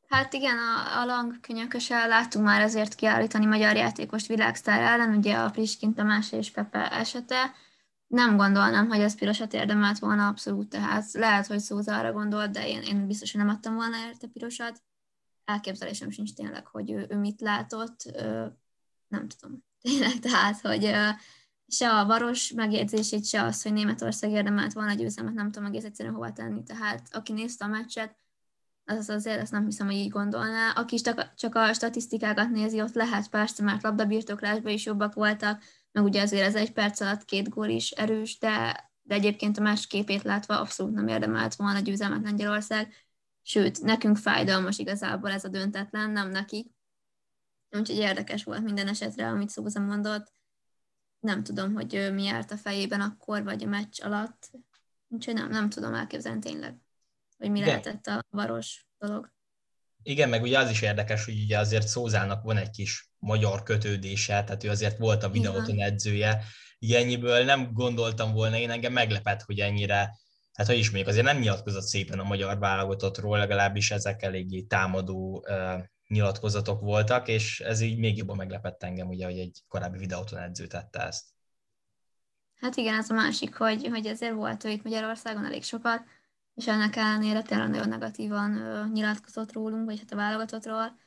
Hát 0.07 0.33
igen, 0.33 0.57
a, 0.57 1.01
a 1.01 1.05
lang 1.05 1.39
könyököse 1.39 2.05
láttunk 2.05 2.45
már 2.45 2.61
ezért 2.61 2.95
kiállítani 2.95 3.45
magyar 3.45 3.75
játékos 3.75 4.27
világsztár 4.27 4.81
ellen, 4.81 5.17
ugye 5.17 5.35
a 5.35 5.49
Priskin 5.49 5.93
Tamás 5.93 6.31
és 6.31 6.51
Pepe 6.51 6.91
esete, 6.91 7.53
nem 8.13 8.37
gondolnám, 8.37 8.87
hogy 8.87 8.99
ez 8.99 9.15
pirosat 9.15 9.53
érdemelt 9.53 9.99
volna 9.99 10.27
abszolút, 10.27 10.69
tehát 10.69 11.11
lehet, 11.11 11.47
hogy 11.47 11.59
Szóza 11.59 11.97
arra 11.97 12.11
gondolt, 12.11 12.51
de 12.51 12.67
én, 12.67 12.81
én 12.81 13.07
biztos, 13.07 13.31
hogy 13.31 13.41
nem 13.41 13.55
adtam 13.55 13.75
volna 13.75 13.97
érte 14.07 14.27
pirosat. 14.27 14.81
Elképzelésem 15.45 16.09
sincs 16.09 16.33
tényleg, 16.33 16.65
hogy 16.67 16.91
ő, 16.91 17.05
ő 17.09 17.17
mit 17.17 17.41
látott, 17.41 18.05
ö, 18.13 18.45
nem 19.07 19.27
tudom. 19.27 19.63
Tényleg, 19.81 20.19
tehát, 20.19 20.61
hogy 20.61 20.85
ö, 20.85 21.09
se 21.67 21.89
a 21.89 22.05
Varos 22.05 22.51
megjegyzését, 22.51 23.25
se 23.25 23.43
az, 23.43 23.61
hogy 23.61 23.73
Németország 23.73 24.31
érdemelt 24.31 24.73
volna 24.73 24.93
győzelmet, 24.93 25.33
nem 25.33 25.51
tudom 25.51 25.67
egész 25.67 25.83
egyszerűen 25.83 26.15
hova 26.15 26.31
tenni. 26.31 26.63
Tehát 26.63 27.07
aki 27.11 27.33
nézte 27.33 27.65
a 27.65 27.67
meccset, 27.67 28.15
az 28.85 29.09
azért 29.09 29.39
ezt 29.39 29.51
nem 29.51 29.65
hiszem, 29.65 29.85
hogy 29.85 29.95
így 29.95 30.09
gondolná. 30.09 30.71
Aki 30.75 30.97
csak 31.35 31.55
a 31.55 31.73
statisztikákat 31.73 32.49
nézi, 32.49 32.81
ott 32.81 32.93
lehet 32.93 33.29
persze, 33.29 33.63
mert 33.63 33.83
labdabirtoklásban 33.83 34.71
is 34.71 34.85
jobbak 34.85 35.13
voltak, 35.13 35.63
meg 35.93 36.03
ugye 36.03 36.21
azért 36.21 36.45
ez 36.45 36.55
egy 36.55 36.71
perc 36.71 36.99
alatt 36.99 37.25
két 37.25 37.49
gól 37.49 37.67
is 37.67 37.91
erős, 37.91 38.37
de, 38.37 38.89
de 39.01 39.15
egyébként 39.15 39.57
a 39.57 39.61
más 39.61 39.87
képét 39.87 40.23
látva 40.23 40.59
abszolút 40.59 40.93
nem 40.93 41.07
érdemelt 41.07 41.55
volna 41.55 41.79
győzelmet 41.79 42.23
Lengyelország, 42.23 42.93
sőt, 43.41 43.81
nekünk 43.81 44.17
fájdalmas 44.17 44.77
igazából 44.77 45.31
ez 45.31 45.43
a 45.43 45.47
döntetlen, 45.47 46.09
nem 46.09 46.29
nekik. 46.29 46.71
Úgyhogy 47.69 47.97
érdekes 47.97 48.43
volt 48.43 48.63
minden 48.63 48.87
esetre, 48.87 49.27
amit 49.27 49.49
Szóza 49.49 49.79
mondott. 49.79 50.31
Nem 51.19 51.43
tudom, 51.43 51.73
hogy 51.73 52.09
mi 52.13 52.23
járt 52.23 52.51
a 52.51 52.57
fejében 52.57 53.01
akkor, 53.01 53.43
vagy 53.43 53.63
a 53.63 53.67
meccs 53.67 54.01
alatt. 54.01 54.51
Úgyhogy 55.07 55.33
nem, 55.33 55.49
nem 55.49 55.69
tudom 55.69 55.93
elképzelni 55.93 56.39
tényleg, 56.39 56.77
hogy 57.37 57.51
mi 57.51 57.59
Igen. 57.59 57.69
lehetett 57.69 58.07
a 58.07 58.25
varos 58.29 58.87
dolog. 58.97 59.31
Igen, 60.03 60.29
meg 60.29 60.41
ugye 60.41 60.59
az 60.59 60.69
is 60.69 60.81
érdekes, 60.81 61.25
hogy 61.25 61.43
ugye 61.43 61.59
azért 61.59 61.87
Szózának 61.87 62.43
van 62.43 62.57
egy 62.57 62.69
kis 62.69 63.12
magyar 63.23 63.63
kötődése, 63.63 64.43
tehát 64.43 64.63
ő 64.63 64.69
azért 64.69 64.97
volt 64.97 65.23
a 65.23 65.29
videóton 65.29 65.81
edzője. 65.81 66.43
Ilyennyiből 66.79 67.43
nem 67.43 67.73
gondoltam 67.73 68.33
volna, 68.33 68.57
én 68.57 68.69
engem 68.69 68.93
meglepett, 68.93 69.41
hogy 69.41 69.59
ennyire, 69.59 70.15
hát 70.53 70.67
hogy 70.67 70.77
is 70.77 70.85
mondjuk, 70.85 71.07
azért 71.07 71.25
nem 71.25 71.39
nyilatkozott 71.39 71.83
szépen 71.83 72.19
a 72.19 72.23
magyar 72.23 72.59
válogatottról, 72.59 73.37
legalábbis 73.37 73.91
ezek 73.91 74.23
eléggé 74.23 74.61
támadó 74.61 75.45
uh, 75.47 75.83
nyilatkozatok 76.07 76.81
voltak, 76.81 77.27
és 77.27 77.59
ez 77.59 77.81
így 77.81 77.97
még 77.97 78.17
jobban 78.17 78.37
meglepett 78.37 78.83
engem, 78.83 79.07
ugye, 79.07 79.25
hogy 79.25 79.37
egy 79.37 79.63
korábbi 79.67 79.97
videóton 79.97 80.39
edző 80.39 80.67
tette 80.67 80.99
ezt. 80.99 81.25
Hát 82.55 82.75
igen, 82.75 82.95
ez 82.95 83.09
a 83.09 83.13
másik, 83.13 83.55
hogy, 83.55 83.87
hogy 83.87 84.05
ezért 84.05 84.33
volt 84.33 84.63
ő 84.63 84.69
itt 84.69 84.83
Magyarországon 84.83 85.45
elég 85.45 85.63
sokat, 85.63 86.03
és 86.55 86.67
ennek 86.67 86.95
ellenére 86.95 87.41
tényleg 87.41 87.69
nagyon 87.69 87.87
negatívan 87.87 88.57
ö, 88.57 88.85
nyilatkozott 88.93 89.53
rólunk, 89.53 89.85
vagy 89.85 89.99
hát 89.99 90.11
a 90.11 90.15
válogatottról. 90.15 91.01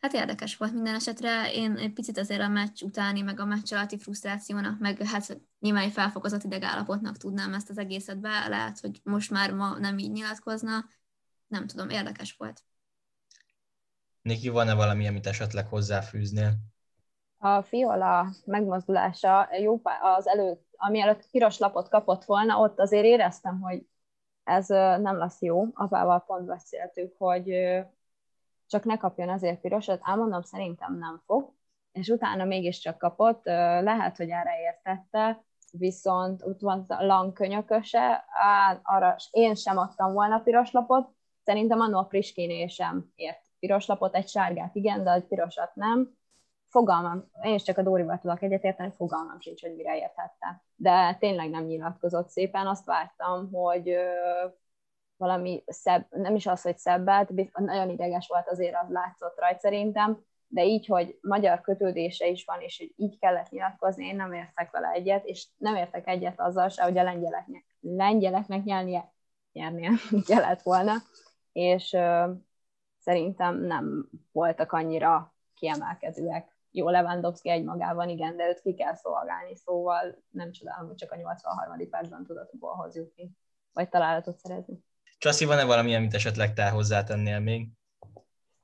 Hát 0.00 0.12
érdekes 0.12 0.56
volt 0.56 0.72
minden 0.72 0.94
esetre. 0.94 1.52
Én 1.52 1.76
egy 1.76 1.92
picit 1.92 2.18
azért 2.18 2.40
a 2.40 2.48
meccs 2.48 2.82
utáni, 2.82 3.20
meg 3.20 3.40
a 3.40 3.44
meccs 3.44 3.72
alatti 3.72 3.98
frusztrációnak, 3.98 4.78
meg 4.78 5.02
hát 5.02 5.40
nyilván 5.58 5.82
egy 5.82 5.92
felfokozott 5.92 6.42
idegállapotnak 6.42 7.16
tudnám 7.16 7.54
ezt 7.54 7.70
az 7.70 7.78
egészet 7.78 8.18
be. 8.18 8.48
Lehet, 8.48 8.80
hogy 8.80 9.00
most 9.04 9.30
már 9.30 9.52
ma 9.52 9.78
nem 9.78 9.98
így 9.98 10.12
nyilatkozna. 10.12 10.84
Nem 11.46 11.66
tudom, 11.66 11.88
érdekes 11.88 12.36
volt. 12.38 12.62
Niki, 14.22 14.48
van-e 14.48 14.74
valami, 14.74 15.08
amit 15.08 15.26
esetleg 15.26 15.66
hozzáfűznél? 15.66 16.52
A 17.38 17.62
Fiola 17.62 18.34
megmozdulása 18.44 19.48
jó 19.60 19.80
az 20.00 20.26
előtt, 20.26 20.66
ami 20.76 21.00
előtt 21.00 21.30
piros 21.30 21.58
lapot 21.58 21.88
kapott 21.88 22.24
volna, 22.24 22.58
ott 22.58 22.78
azért 22.80 23.04
éreztem, 23.04 23.60
hogy 23.60 23.86
ez 24.44 24.68
nem 24.68 25.16
lesz 25.18 25.40
jó. 25.40 25.66
Apával 25.74 26.24
pont 26.24 26.46
beszéltük, 26.46 27.14
hogy 27.18 27.48
csak 28.66 28.84
ne 28.84 28.96
kapjon 28.96 29.28
azért 29.28 29.60
pirosat. 29.60 30.00
Elmondom, 30.04 30.42
szerintem 30.42 30.98
nem 30.98 31.22
fog. 31.26 31.52
És 31.92 32.08
utána 32.08 32.44
mégiscsak 32.44 32.98
kapott. 32.98 33.44
Lehet, 33.44 34.16
hogy 34.16 34.28
erre 34.28 34.60
értette, 34.60 35.44
viszont 35.70 36.42
ott 36.42 36.60
van 36.60 36.84
a 36.88 37.04
lang 37.04 37.32
könyököse, 37.32 38.24
arra 38.82 39.16
én 39.30 39.54
sem 39.54 39.78
adtam 39.78 40.12
volna 40.12 40.38
piros 40.38 40.70
lapot, 40.70 41.08
szerintem 41.44 41.80
annól 41.80 42.00
a 42.00 42.04
Priskiné 42.04 42.66
sem 42.66 43.12
ért 43.14 43.40
piros 43.58 43.86
lapot, 43.86 44.14
egy 44.14 44.28
sárgát 44.28 44.74
igen, 44.74 45.04
de 45.04 45.12
egy 45.12 45.24
pirosat 45.24 45.74
nem 45.74 46.16
fogalmam, 46.64 47.30
én 47.42 47.54
is 47.54 47.62
csak 47.62 47.78
a 47.78 47.82
Dórival 47.82 48.18
tudok 48.18 48.42
egyetérteni, 48.42 48.92
fogalmam 48.96 49.40
sincs, 49.40 49.62
hogy 49.62 49.74
mire 49.76 49.96
értette. 49.96 50.62
De 50.74 51.14
tényleg 51.14 51.50
nem 51.50 51.64
nyilatkozott 51.64 52.28
szépen, 52.28 52.66
azt 52.66 52.84
vártam, 52.84 53.52
hogy 53.52 53.96
valami 55.16 55.64
szebb, 55.66 56.06
nem 56.10 56.34
is 56.34 56.46
az, 56.46 56.62
hogy 56.62 56.78
szebbet, 56.78 57.30
nagyon 57.52 57.90
ideges 57.90 58.26
volt 58.28 58.48
azért, 58.48 58.74
az 58.82 58.90
látszott 58.90 59.38
rajta 59.38 59.58
szerintem, 59.58 60.24
de 60.48 60.64
így, 60.64 60.86
hogy 60.86 61.18
magyar 61.20 61.60
kötődése 61.60 62.26
is 62.26 62.44
van, 62.44 62.60
és 62.60 62.78
hogy 62.78 62.92
így 62.96 63.18
kellett 63.18 63.50
nyilatkozni, 63.50 64.06
én 64.06 64.16
nem 64.16 64.32
értek 64.32 64.70
vele 64.70 64.88
egyet, 64.88 65.24
és 65.24 65.46
nem 65.56 65.76
értek 65.76 66.08
egyet 66.08 66.40
azzal 66.40 66.68
se, 66.68 66.82
hogy 66.82 66.98
a 66.98 67.02
lengyeleknek, 67.02 67.64
lengyeleknek 67.80 68.64
nyernie, 68.64 69.12
nyernie 69.52 69.90
kellett 70.28 70.62
volna, 70.62 70.94
és 71.52 71.92
ö, 71.92 72.32
szerintem 72.98 73.60
nem 73.60 74.10
voltak 74.32 74.72
annyira 74.72 75.34
kiemelkedőek 75.54 76.56
jó 76.76 76.88
Lewandowski 76.88 77.50
egymagában, 77.50 78.08
igen, 78.08 78.36
de 78.36 78.48
őt 78.48 78.60
ki 78.60 78.74
kell 78.74 78.94
szolgálni, 78.94 79.54
szóval 79.54 80.22
nem 80.30 80.50
csodálom, 80.52 80.86
hogy 80.86 80.96
csak 80.96 81.12
a 81.12 81.16
83. 81.16 81.88
percben 81.90 82.24
tudott 82.24 82.52
a 82.60 82.88
jutni, 82.92 83.36
vagy 83.72 83.88
találatot 83.88 84.38
szerezni. 84.38 84.84
Csaszi, 85.18 85.44
van-e 85.44 85.64
valami, 85.64 85.94
amit 85.94 86.14
esetleg 86.14 86.54
te 86.54 86.68
hozzátennél 86.68 87.40
még? 87.40 87.68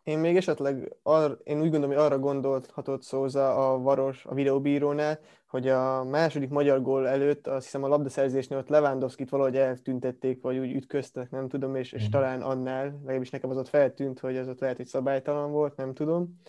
Én 0.03 0.19
még 0.19 0.37
esetleg, 0.37 0.97
ar, 1.03 1.41
én 1.45 1.57
úgy 1.57 1.71
gondolom, 1.71 1.89
hogy 1.97 2.05
arra 2.05 2.19
gondolhatott 2.19 3.03
Szóza 3.03 3.73
a 3.73 3.79
Varos, 3.79 4.25
a 4.25 4.35
videóbírónál, 4.35 5.21
hogy 5.47 5.69
a 5.69 6.05
második 6.05 6.49
magyar 6.49 6.83
gól 6.83 7.09
előtt, 7.09 7.47
azt 7.47 7.65
hiszem 7.65 7.83
a 7.83 7.89
labdaszerzésnél 7.89 8.59
ott 8.59 8.69
Lewandowski-t 8.69 9.31
valahogy 9.31 9.57
eltüntették, 9.57 10.43
vagy 10.43 10.59
úgy 10.59 10.75
ütköztek, 10.75 11.31
nem 11.31 11.49
tudom, 11.49 11.77
és, 11.77 11.93
és 11.93 12.07
mm. 12.07 12.11
talán 12.11 12.43
annál, 12.43 12.85
legalábbis 12.85 13.31
nekem 13.31 13.51
az 13.51 13.57
ott 13.57 13.69
feltűnt, 13.69 14.21
hogy 14.21 14.37
az 14.37 14.49
ott 14.49 14.61
lehet, 14.61 14.77
hogy 14.77 14.87
szabálytalan 14.87 15.51
volt, 15.51 15.77
nem 15.77 15.95
tudom 15.95 16.41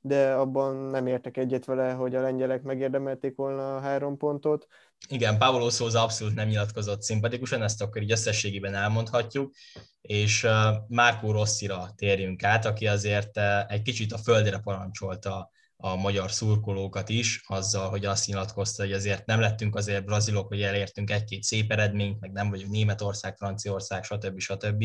de 0.00 0.32
abban 0.32 0.76
nem 0.76 1.06
értek 1.06 1.36
egyet 1.36 1.64
vele, 1.64 1.92
hogy 1.92 2.14
a 2.14 2.20
lengyelek 2.20 2.62
megérdemelték 2.62 3.36
volna 3.36 3.76
a 3.76 3.80
három 3.80 4.16
pontot. 4.16 4.66
Igen, 5.08 5.38
Paolo 5.38 5.70
Szóza 5.70 6.02
abszolút 6.02 6.34
nem 6.34 6.48
nyilatkozott 6.48 7.02
szimpatikusan, 7.02 7.62
ezt 7.62 7.82
akkor 7.82 8.02
így 8.02 8.10
összességében 8.10 8.74
elmondhatjuk, 8.74 9.54
és 10.00 10.46
Márkó 10.88 11.30
Rosszira 11.32 11.92
térjünk 11.96 12.42
át, 12.42 12.64
aki 12.64 12.86
azért 12.86 13.38
egy 13.68 13.82
kicsit 13.82 14.12
a 14.12 14.18
földre 14.18 14.58
parancsolta 14.58 15.50
a 15.76 15.96
magyar 15.96 16.30
szurkolókat 16.30 17.08
is, 17.08 17.42
azzal, 17.46 17.88
hogy 17.88 18.04
azt 18.04 18.26
nyilatkozta, 18.26 18.82
hogy 18.82 18.92
azért 18.92 19.26
nem 19.26 19.40
lettünk 19.40 19.76
azért 19.76 20.04
brazilok, 20.04 20.48
hogy 20.48 20.62
elértünk 20.62 21.10
egy-két 21.10 21.42
szép 21.42 21.72
eredményt, 21.72 22.20
meg 22.20 22.32
nem 22.32 22.50
vagyunk 22.50 22.70
Németország, 22.70 23.36
Franciaország, 23.36 24.04
stb. 24.04 24.38
stb. 24.38 24.84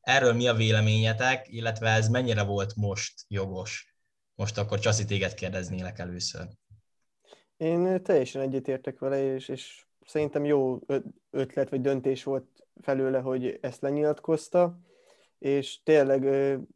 Erről 0.00 0.32
mi 0.32 0.48
a 0.48 0.54
véleményetek, 0.54 1.46
illetve 1.48 1.90
ez 1.90 2.08
mennyire 2.08 2.42
volt 2.42 2.74
most 2.74 3.12
jogos? 3.28 3.94
Most 4.34 4.58
akkor 4.58 4.78
Csaszi, 4.78 5.04
téged 5.04 5.34
kérdeznélek 5.34 5.98
először. 5.98 6.48
Én 7.60 8.02
teljesen 8.02 8.42
egyetértek 8.42 8.98
vele, 8.98 9.34
és, 9.34 9.48
és 9.48 9.84
szerintem 10.06 10.44
jó 10.44 10.78
ötlet 11.30 11.70
vagy 11.70 11.80
döntés 11.80 12.24
volt 12.24 12.46
felőle, 12.80 13.18
hogy 13.18 13.58
ezt 13.60 13.80
lenyilatkozta, 13.80 14.78
és 15.38 15.82
tényleg 15.82 16.26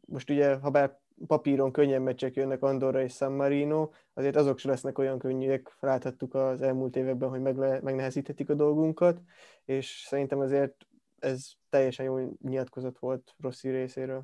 most 0.07 0.29
ugye, 0.29 0.55
ha 0.55 0.69
bár 0.69 0.99
papíron 1.27 1.71
könnyen 1.71 2.01
meccsek 2.01 2.35
jönnek 2.35 2.63
Andorra 2.63 3.01
és 3.01 3.13
San 3.13 3.31
Marino, 3.31 3.89
azért 4.13 4.35
azok 4.35 4.57
sem 4.57 4.71
lesznek 4.71 4.97
olyan 4.97 5.19
könnyűek, 5.19 5.77
láthattuk 5.79 6.33
az 6.33 6.61
elmúlt 6.61 6.95
években, 6.95 7.29
hogy 7.29 7.41
megle- 7.41 7.81
megnehezíthetik 7.81 8.49
a 8.49 8.53
dolgunkat, 8.53 9.21
és 9.65 10.05
szerintem 10.07 10.39
azért 10.39 10.75
ez 11.19 11.47
teljesen 11.69 12.05
jó 12.05 12.37
nyilatkozat 12.41 12.99
volt 12.99 13.35
Rossi 13.39 13.69
részéről. 13.69 14.23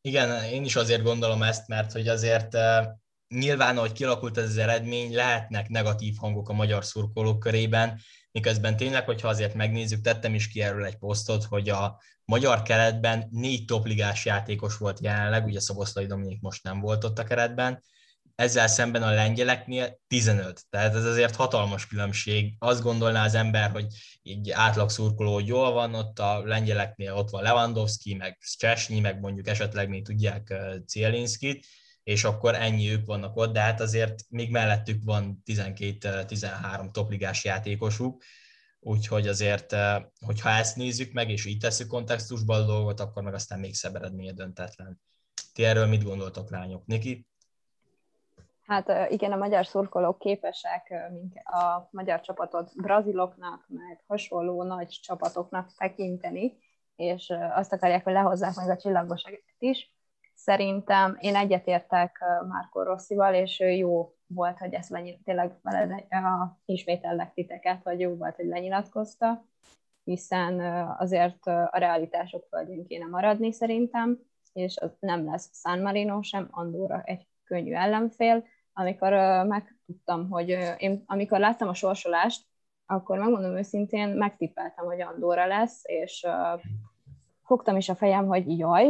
Igen, 0.00 0.44
én 0.44 0.64
is 0.64 0.76
azért 0.76 1.02
gondolom 1.02 1.42
ezt, 1.42 1.68
mert 1.68 1.92
hogy 1.92 2.08
azért 2.08 2.56
nyilván, 3.34 3.76
ahogy 3.76 3.92
kialakult 3.92 4.38
ez 4.38 4.48
az 4.48 4.58
eredmény, 4.58 5.14
lehetnek 5.14 5.68
negatív 5.68 6.14
hangok 6.16 6.48
a 6.48 6.52
magyar 6.52 6.84
szurkolók 6.84 7.38
körében, 7.38 8.00
miközben 8.32 8.76
tényleg, 8.76 9.04
hogyha 9.04 9.28
azért 9.28 9.54
megnézzük, 9.54 10.00
tettem 10.00 10.34
is 10.34 10.48
ki 10.48 10.62
erről 10.62 10.84
egy 10.84 10.96
posztot, 10.96 11.44
hogy 11.44 11.68
a 11.68 12.00
magyar 12.24 12.62
keretben 12.62 13.28
négy 13.30 13.64
topligás 13.64 14.24
játékos 14.24 14.76
volt 14.76 15.00
jelenleg, 15.00 15.44
ugye 15.44 15.60
Szoboszlai 15.60 16.06
Dominik 16.06 16.40
most 16.40 16.62
nem 16.62 16.80
volt 16.80 17.04
ott 17.04 17.18
a 17.18 17.24
keretben, 17.24 17.82
ezzel 18.34 18.66
szemben 18.66 19.02
a 19.02 19.10
lengyeleknél 19.10 20.00
15. 20.06 20.60
Tehát 20.70 20.94
ez 20.94 21.04
azért 21.04 21.36
hatalmas 21.36 21.86
különbség. 21.86 22.54
Azt 22.58 22.82
gondolná 22.82 23.24
az 23.24 23.34
ember, 23.34 23.70
hogy 23.70 23.86
így 24.22 24.50
átlag 24.50 24.90
szurkoló, 24.90 25.32
hogy 25.32 25.46
jól 25.46 25.72
van, 25.72 25.94
ott 25.94 26.18
a 26.18 26.42
lengyeleknél 26.44 27.12
ott 27.12 27.30
van 27.30 27.42
Lewandowski, 27.42 28.14
meg 28.14 28.38
Csesnyi, 28.58 29.00
meg 29.00 29.20
mondjuk 29.20 29.48
esetleg 29.48 29.88
még 29.88 30.04
tudják 30.04 30.54
Cielinskit, 30.86 31.66
és 32.04 32.24
akkor 32.24 32.54
ennyi 32.54 32.90
ők 32.90 33.06
vannak 33.06 33.36
ott, 33.36 33.52
de 33.52 33.60
hát 33.60 33.80
azért 33.80 34.24
még 34.28 34.50
mellettük 34.50 35.04
van 35.04 35.42
12-13 35.46 36.90
topligás 36.90 37.44
játékosuk, 37.44 38.22
úgyhogy 38.80 39.28
azért, 39.28 39.74
hogyha 40.26 40.48
ezt 40.48 40.76
nézzük 40.76 41.12
meg, 41.12 41.30
és 41.30 41.44
így 41.44 41.58
tesszük 41.58 41.88
kontextusba 41.88 42.54
a 42.54 42.64
dolgot, 42.64 43.00
akkor 43.00 43.22
meg 43.22 43.34
aztán 43.34 43.58
még 43.58 43.74
szebb 43.74 43.94
eredménye 43.94 44.32
döntetlen. 44.32 45.00
Ti 45.52 45.64
erről 45.64 45.86
mit 45.86 46.04
gondoltok, 46.04 46.50
lányok? 46.50 46.86
Niki? 46.86 47.26
Hát 48.66 49.10
igen, 49.10 49.32
a 49.32 49.36
magyar 49.36 49.66
szurkolók 49.66 50.18
képesek 50.18 50.92
a 51.44 51.88
magyar 51.90 52.20
csapatot 52.20 52.72
braziloknak, 52.76 53.64
meg 53.68 54.02
hasonló 54.06 54.62
nagy 54.62 54.88
csapatoknak 54.88 55.70
tekinteni, 55.76 56.56
és 56.96 57.32
azt 57.54 57.72
akarják, 57.72 58.04
hogy 58.04 58.12
lehozzák 58.12 58.54
meg 58.54 58.68
a 58.68 58.76
csillagosokat 58.76 59.40
is. 59.58 59.93
Szerintem 60.34 61.16
én 61.20 61.36
egyetértek 61.36 62.24
Márko 62.48 62.82
Rosszival, 62.82 63.34
és 63.34 63.60
jó 63.60 64.14
volt, 64.26 64.58
hogy 64.58 64.74
ezt 64.74 64.90
lenyi, 64.90 65.20
tényleg 65.24 65.58
vele 65.62 66.06
ismétellek 66.64 67.34
titeket, 67.34 67.82
hogy 67.82 68.00
jó 68.00 68.16
volt, 68.16 68.36
hogy 68.36 68.46
lenyilatkozta, 68.46 69.44
hiszen 70.04 70.60
azért 70.98 71.46
a 71.46 71.78
realitások 71.78 72.46
földjén 72.50 72.86
kéne 72.86 73.06
maradni 73.06 73.52
szerintem, 73.52 74.18
és 74.52 74.76
az 74.76 74.96
nem 75.00 75.24
lesz 75.24 75.60
San 75.60 75.80
Marino 75.80 76.22
sem, 76.22 76.48
Andorra 76.50 77.02
egy 77.04 77.26
könnyű 77.44 77.74
ellenfél. 77.74 78.44
Amikor 78.72 79.12
megtudtam, 79.46 80.30
hogy 80.30 80.48
én 80.78 81.02
amikor 81.06 81.38
láttam 81.38 81.68
a 81.68 81.74
sorsolást, 81.74 82.46
akkor 82.86 83.18
megmondom 83.18 83.56
őszintén, 83.56 84.08
megtippeltem, 84.08 84.84
hogy 84.84 85.00
Andorra 85.00 85.46
lesz, 85.46 85.80
és 85.82 86.26
fogtam 87.42 87.76
is 87.76 87.88
a 87.88 87.94
fejem, 87.94 88.26
hogy 88.26 88.58
jaj, 88.58 88.88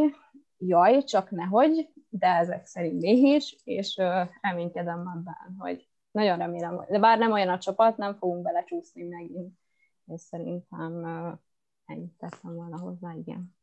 jaj, 0.67 1.05
csak 1.05 1.31
nehogy, 1.31 1.89
de 2.09 2.27
ezek 2.27 2.67
szerint 2.67 3.03
is, 3.05 3.57
és 3.65 3.97
reménykedem 4.41 4.99
abban, 4.99 5.57
hogy 5.59 5.89
nagyon 6.11 6.39
remélem, 6.39 6.85
de 6.89 6.99
bár 6.99 7.19
nem 7.19 7.33
olyan 7.33 7.49
a 7.49 7.59
csapat, 7.59 7.97
nem 7.97 8.15
fogunk 8.15 8.43
belecsúszni 8.43 9.03
megint, 9.03 9.59
és 10.07 10.21
szerintem 10.21 11.05
ennyit 11.87 12.13
tettem 12.19 12.55
volna 12.55 12.79
hozzá, 12.79 13.15
igen. 13.15 13.57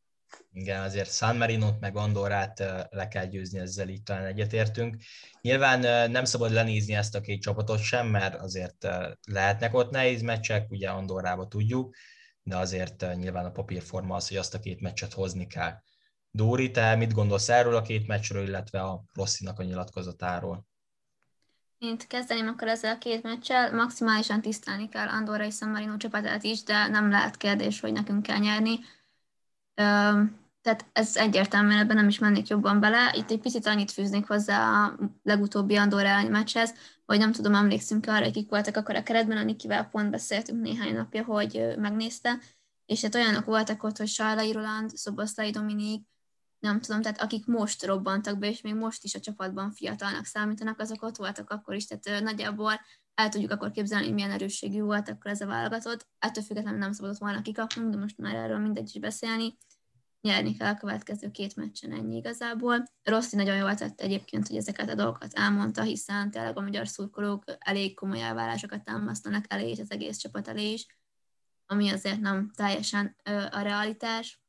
Igen, 0.54 0.82
azért 0.82 1.14
San 1.14 1.38
Marinot 1.38 1.80
meg 1.80 1.96
Andorát 1.96 2.60
le 2.90 3.08
kell 3.08 3.26
győzni, 3.26 3.60
ezzel 3.60 3.88
itt 3.88 4.06
talán 4.06 4.26
egyetértünk. 4.26 4.96
Nyilván 5.42 6.12
nem 6.12 6.26
szabad 6.26 6.52
lenézni 6.52 6.94
ezt 6.94 7.16
a 7.16 7.22
két 7.22 7.42
csapatot 7.42 7.80
sem, 7.80 8.08
mert 8.08 8.36
azért 8.36 8.88
lehetnek 9.28 9.74
ott 9.74 9.92
nehéz 9.92 10.22
meccsek, 10.22 10.72
ugye 10.72 10.90
Andorrába 10.90 11.48
tudjuk, 11.48 11.96
de 12.44 12.58
azért 12.58 13.16
nyilván 13.16 13.46
a 13.46 13.52
papírforma 13.52 14.16
az, 14.16 14.28
hogy 14.28 14.38
azt 14.38 14.54
a 14.54 14.60
két 14.60 14.82
meccset 14.82 15.14
hozni 15.14 15.48
kell. 15.48 15.74
Dóri, 16.32 16.72
te 16.72 16.96
mit 16.96 17.14
gondolsz 17.14 17.50
erről 17.50 17.76
a 17.76 17.82
két 17.82 18.08
meccsről, 18.08 18.48
illetve 18.48 18.82
a 18.82 19.04
Rosszinak 19.14 19.60
a 19.60 19.64
nyilatkozatáról? 19.64 20.66
Én 21.78 21.98
kezdeném 22.08 22.48
akkor 22.48 22.68
ezzel 22.68 22.96
a 22.96 22.98
két 22.98 23.24
meccsel. 23.24 23.74
Maximálisan 23.74 24.42
tisztelni 24.42 24.90
kell 24.90 25.08
Andorra 25.08 25.46
és 25.46 25.56
San 25.56 25.70
Marino 25.70 25.98
csapatát 25.98 26.44
is, 26.44 26.64
de 26.64 26.88
nem 26.88 27.10
lehet 27.10 27.38
kérdés, 27.38 27.80
hogy 27.80 27.92
nekünk 27.92 28.24
kell 28.24 28.38
nyerni. 28.38 28.80
Tehát 30.62 30.86
ez 30.94 31.16
egyértelműen 31.16 31.80
ebben 31.80 31.96
nem 31.96 32.08
is 32.08 32.20
mennék 32.20 32.48
jobban 32.48 32.80
bele. 32.80 33.14
Itt 33.18 33.32
egy 33.32 33.40
picit 33.40 33.66
annyit 33.66 33.92
fűznék 33.92 34.28
hozzá 34.28 34.84
a 34.84 34.98
legutóbbi 35.24 35.76
Andorra 35.76 36.08
elleni 36.08 36.30
meccshez, 36.30 36.74
hogy 37.06 37.18
nem 37.18 37.32
tudom, 37.32 37.56
emlékszünk 37.56 38.08
arra, 38.08 38.26
akik 38.26 38.50
voltak 38.50 38.76
akkor 38.76 38.96
a 38.96 39.04
keretben, 39.04 39.38
Anikivel 39.38 39.90
pont 39.90 40.10
beszéltünk 40.10 40.62
néhány 40.62 40.96
napja, 40.96 41.24
hogy 41.24 41.74
megnézte, 41.78 42.40
és 42.86 43.02
hát 43.02 43.16
olyanok 43.16 43.46
voltak 43.46 43.84
ott, 43.84 43.98
hogy 43.98 44.08
Sallai 44.08 44.52
Roland, 44.52 44.90
Szoboszlai 44.96 45.50
Dominik, 45.50 46.10
nem 46.62 46.82
tudom, 46.82 47.02
tehát 47.02 47.22
akik 47.22 47.46
most 47.46 47.86
robbantak 47.86 48.38
be, 48.38 48.50
és 48.50 48.62
még 48.62 48.76
most 48.76 49.04
is 49.04 49.16
a 49.16 49.20
csapatban 49.20 49.72
fiatalnak 49.72 50.26
számítanak, 50.26 50.80
azok 50.80 51.04
ott 51.04 51.18
voltak 51.18 51.50
akkor 51.50 51.76
is, 51.76 51.88
tehát 51.88 52.24
nagyjából 52.24 52.74
el 53.14 53.30
tudjuk 53.30 53.52
akkor 53.52 53.72
képzelni, 53.72 54.06
hogy 54.06 54.14
milyen 54.14 54.32
erősségű 54.32 54.82
volt 54.82 55.10
akkor 55.10 55.32
ez 55.32 55.42
a 55.42 55.46
válogatott. 55.46 56.08
Ettől 56.20 56.44
függetlenül 56.44 56.80
nem 56.80 56.92
szabadott 56.92 57.18
volna 57.18 57.42
kikapnunk, 57.42 57.92
de 57.92 57.98
most 57.98 58.18
már 58.18 58.36
erről 58.36 58.58
mindegy 58.58 58.90
is 58.94 59.00
beszélni. 59.00 59.58
Nyerni 60.22 60.58
kell 60.58 60.74
a 60.74 60.78
következő 60.78 61.32
két 61.32 61.56
meccsen 61.56 61.92
ennyi 61.92 62.16
igazából. 62.16 62.84
Rossi 63.04 63.36
nagyon 63.36 63.56
jól 63.56 63.76
tett 63.76 64.02
egyébként, 64.02 64.48
hogy 64.48 64.58
ezeket 64.58 64.90
a 64.90 64.96
dolgokat 64.96 65.34
elmondta, 65.34 65.82
hiszen 65.82 66.32
tényleg 66.32 66.58
a 66.58 66.62
magyar 66.62 66.88
szurkolók 66.88 67.44
elég 67.58 67.96
komoly 67.96 68.22
elvárásokat 68.22 68.84
támasztanak 68.84 69.46
elé, 69.48 69.70
és 69.70 69.80
az 69.80 69.92
egész 69.92 70.18
csapat 70.18 70.48
elé 70.48 70.72
is, 70.72 70.86
ami 71.66 71.90
azért 71.90 72.20
nem 72.20 72.52
teljesen 72.56 73.16
a 73.52 73.60
realitás 73.60 74.41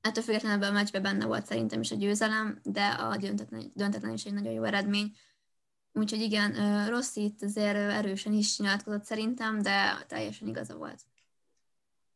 Ettől 0.00 0.22
függetlenül 0.22 0.56
ebben 0.56 0.70
a 0.70 0.72
meccsben 0.72 1.02
benne 1.02 1.26
volt 1.26 1.46
szerintem 1.46 1.80
is 1.80 1.90
a 1.90 1.96
győzelem, 1.96 2.60
de 2.62 2.86
a 2.86 3.16
döntetlen, 3.16 3.72
döntetlen 3.74 4.12
is 4.12 4.24
egy 4.24 4.32
nagyon 4.32 4.52
jó 4.52 4.64
eredmény. 4.64 5.16
Úgyhogy 5.92 6.20
igen, 6.20 6.54
Rossi 6.88 7.22
itt 7.22 7.42
azért 7.42 7.76
erősen 7.76 8.32
is 8.32 8.58
nyilatkozott 8.58 9.04
szerintem, 9.04 9.62
de 9.62 10.04
teljesen 10.06 10.48
igaza 10.48 10.74
volt. 10.74 11.00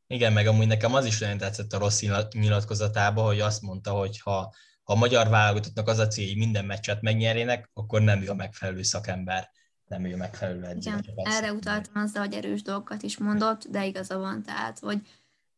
Igen, 0.07 0.33
meg 0.33 0.47
amúgy 0.47 0.67
nekem 0.67 0.95
az 0.95 1.05
is 1.05 1.19
nagyon 1.19 1.39
tetszett 1.39 1.73
a 1.73 1.79
Rossi 1.79 2.11
nyilatkozatában, 2.33 3.25
hogy 3.25 3.41
azt 3.41 3.63
mondta, 3.63 3.91
hogy 3.91 4.21
ha, 4.21 4.55
ha 4.83 4.93
a 4.93 4.97
magyar 4.97 5.29
válogatottnak 5.29 5.89
az 5.89 5.99
a 5.99 6.07
cél, 6.07 6.27
hogy 6.27 6.37
minden 6.37 6.65
meccset 6.65 7.03
megnyerjenek, 7.03 7.71
akkor 7.73 8.01
nem 8.01 8.23
ő 8.23 8.29
a 8.29 8.35
megfelelő 8.35 8.83
szakember, 8.83 9.51
nem 9.85 10.05
ő 10.05 10.13
a 10.13 10.17
megfelelő 10.17 10.65
edző. 10.65 10.91
Igen, 10.91 11.05
erre 11.15 11.53
utaltam 11.53 12.03
azzal, 12.03 12.23
hogy 12.23 12.35
erős 12.35 12.63
dolgokat 12.63 13.03
is 13.03 13.19
mondott, 13.19 13.65
de 13.69 13.87
igaza 13.87 14.19
van, 14.19 14.43
tehát, 14.43 14.79
hogy 14.79 15.01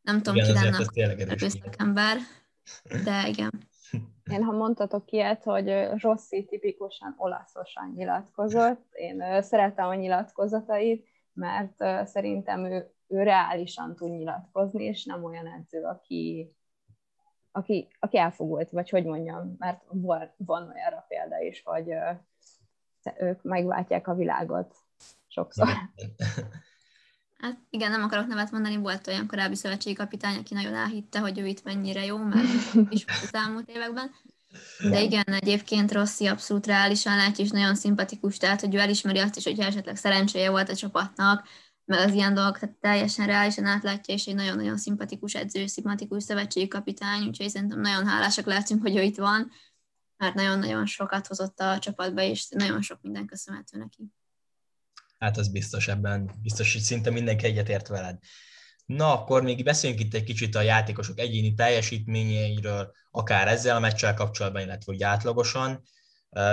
nem 0.07 0.23
tudom, 0.23 0.35
igen, 0.35 0.47
ki 0.47 1.01
lenne 1.01 1.37
a 1.47 1.49
szakember, 1.49 2.16
de 3.05 3.27
igen. 3.33 3.51
Én 4.31 4.42
ha 4.42 4.53
mondtatok 4.53 5.11
ilyet, 5.11 5.42
hogy 5.42 5.88
Rossi 6.01 6.45
tipikusan 6.45 7.14
olaszosan 7.16 7.92
nyilatkozott, 7.95 8.87
én 8.92 9.42
szeretem 9.42 9.87
a 9.88 9.95
nyilatkozatait, 9.95 11.07
mert 11.33 12.07
szerintem 12.09 12.64
ő, 12.64 12.90
ő 13.07 13.23
reálisan 13.23 13.95
tud 13.95 14.11
nyilatkozni, 14.11 14.85
és 14.85 15.05
nem 15.05 15.25
olyan 15.25 15.47
edző, 15.47 15.83
aki, 15.83 16.53
aki, 17.51 17.88
aki 17.99 18.19
elfogult, 18.19 18.71
vagy 18.71 18.90
hogy 18.90 19.05
mondjam, 19.05 19.55
mert 19.59 19.83
van, 19.88 20.35
van 20.37 20.62
olyanra 20.62 21.05
példa 21.09 21.40
is, 21.40 21.62
hogy 21.64 21.88
ők 23.19 23.42
megváltják 23.42 24.09
a 24.09 24.14
világot 24.14 24.75
sokszor. 25.27 25.69
Igen, 27.77 27.91
nem 27.91 28.03
akarok 28.03 28.27
nevet 28.27 28.51
mondani, 28.51 28.77
volt 28.77 29.07
olyan 29.07 29.27
korábbi 29.27 29.55
szövetségi 29.55 29.97
kapitány, 29.97 30.37
aki 30.37 30.55
nagyon 30.55 30.75
elhitte, 30.75 31.19
hogy 31.19 31.39
ő 31.39 31.47
itt 31.47 31.65
mennyire 31.65 32.05
jó, 32.05 32.17
mert 32.17 32.75
is 32.89 33.05
az 33.07 33.35
elmúlt 33.35 33.69
években. 33.69 34.11
De 34.91 35.03
igen, 35.03 35.25
egyébként 35.25 35.93
Rossi 35.93 36.27
abszolút 36.27 36.67
reálisan 36.67 37.17
látja, 37.17 37.45
és 37.45 37.51
nagyon 37.51 37.75
szimpatikus, 37.75 38.37
tehát 38.37 38.61
hogy 38.61 38.75
ő 38.75 38.79
elismeri 38.79 39.19
azt 39.19 39.37
is, 39.37 39.45
hogy 39.45 39.59
esetleg 39.59 39.97
szerencséje 39.97 40.51
volt 40.51 40.69
a 40.69 40.77
csapatnak, 40.77 41.49
meg 41.85 41.99
az 41.99 42.12
ilyen 42.12 42.35
dolgok, 42.35 42.59
tehát 42.59 42.77
teljesen 42.81 43.27
reálisan 43.27 43.65
átlátja, 43.65 44.15
és 44.15 44.27
egy 44.27 44.35
nagyon-nagyon 44.35 44.77
szimpatikus 44.77 45.35
edző, 45.35 45.67
szimpatikus 45.67 46.23
szövetségi 46.23 46.69
kapitány, 46.69 47.27
úgyhogy 47.27 47.49
szerintem 47.49 47.81
nagyon 47.81 48.07
hálásak 48.07 48.47
lehetünk, 48.47 48.83
hogy 48.83 48.97
ő 48.97 49.03
itt 49.03 49.17
van, 49.17 49.51
mert 50.17 50.35
nagyon-nagyon 50.35 50.87
sokat 50.87 51.27
hozott 51.27 51.61
a 51.61 51.79
csapatba, 51.79 52.23
és 52.23 52.49
nagyon 52.49 52.83
sok 52.83 52.99
minden 53.03 53.27
köszönhető 53.27 53.79
neki 53.79 54.11
hát 55.18 55.37
az 55.37 55.48
biztos 55.48 55.88
ebben, 55.88 56.31
biztos, 56.42 56.72
hogy 56.72 56.83
szinte 56.83 57.11
mindenki 57.11 57.44
egyetért 57.46 57.88
veled. 57.88 58.18
Na, 58.87 59.12
akkor 59.12 59.42
még 59.42 59.64
beszéljünk 59.64 60.02
itt 60.02 60.14
egy 60.14 60.24
kicsit 60.24 60.55
a 60.55 60.61
játékosok 60.61 61.18
egyéni 61.18 61.55
teljesítményeiről, 61.55 62.92
akár 63.11 63.48
ezzel 63.48 63.76
a 63.76 63.81
meccsel 63.81 64.14
kapcsolatban, 64.14 64.62
illetve 64.62 64.92
úgy 64.92 65.02
átlagosan. 65.02 65.83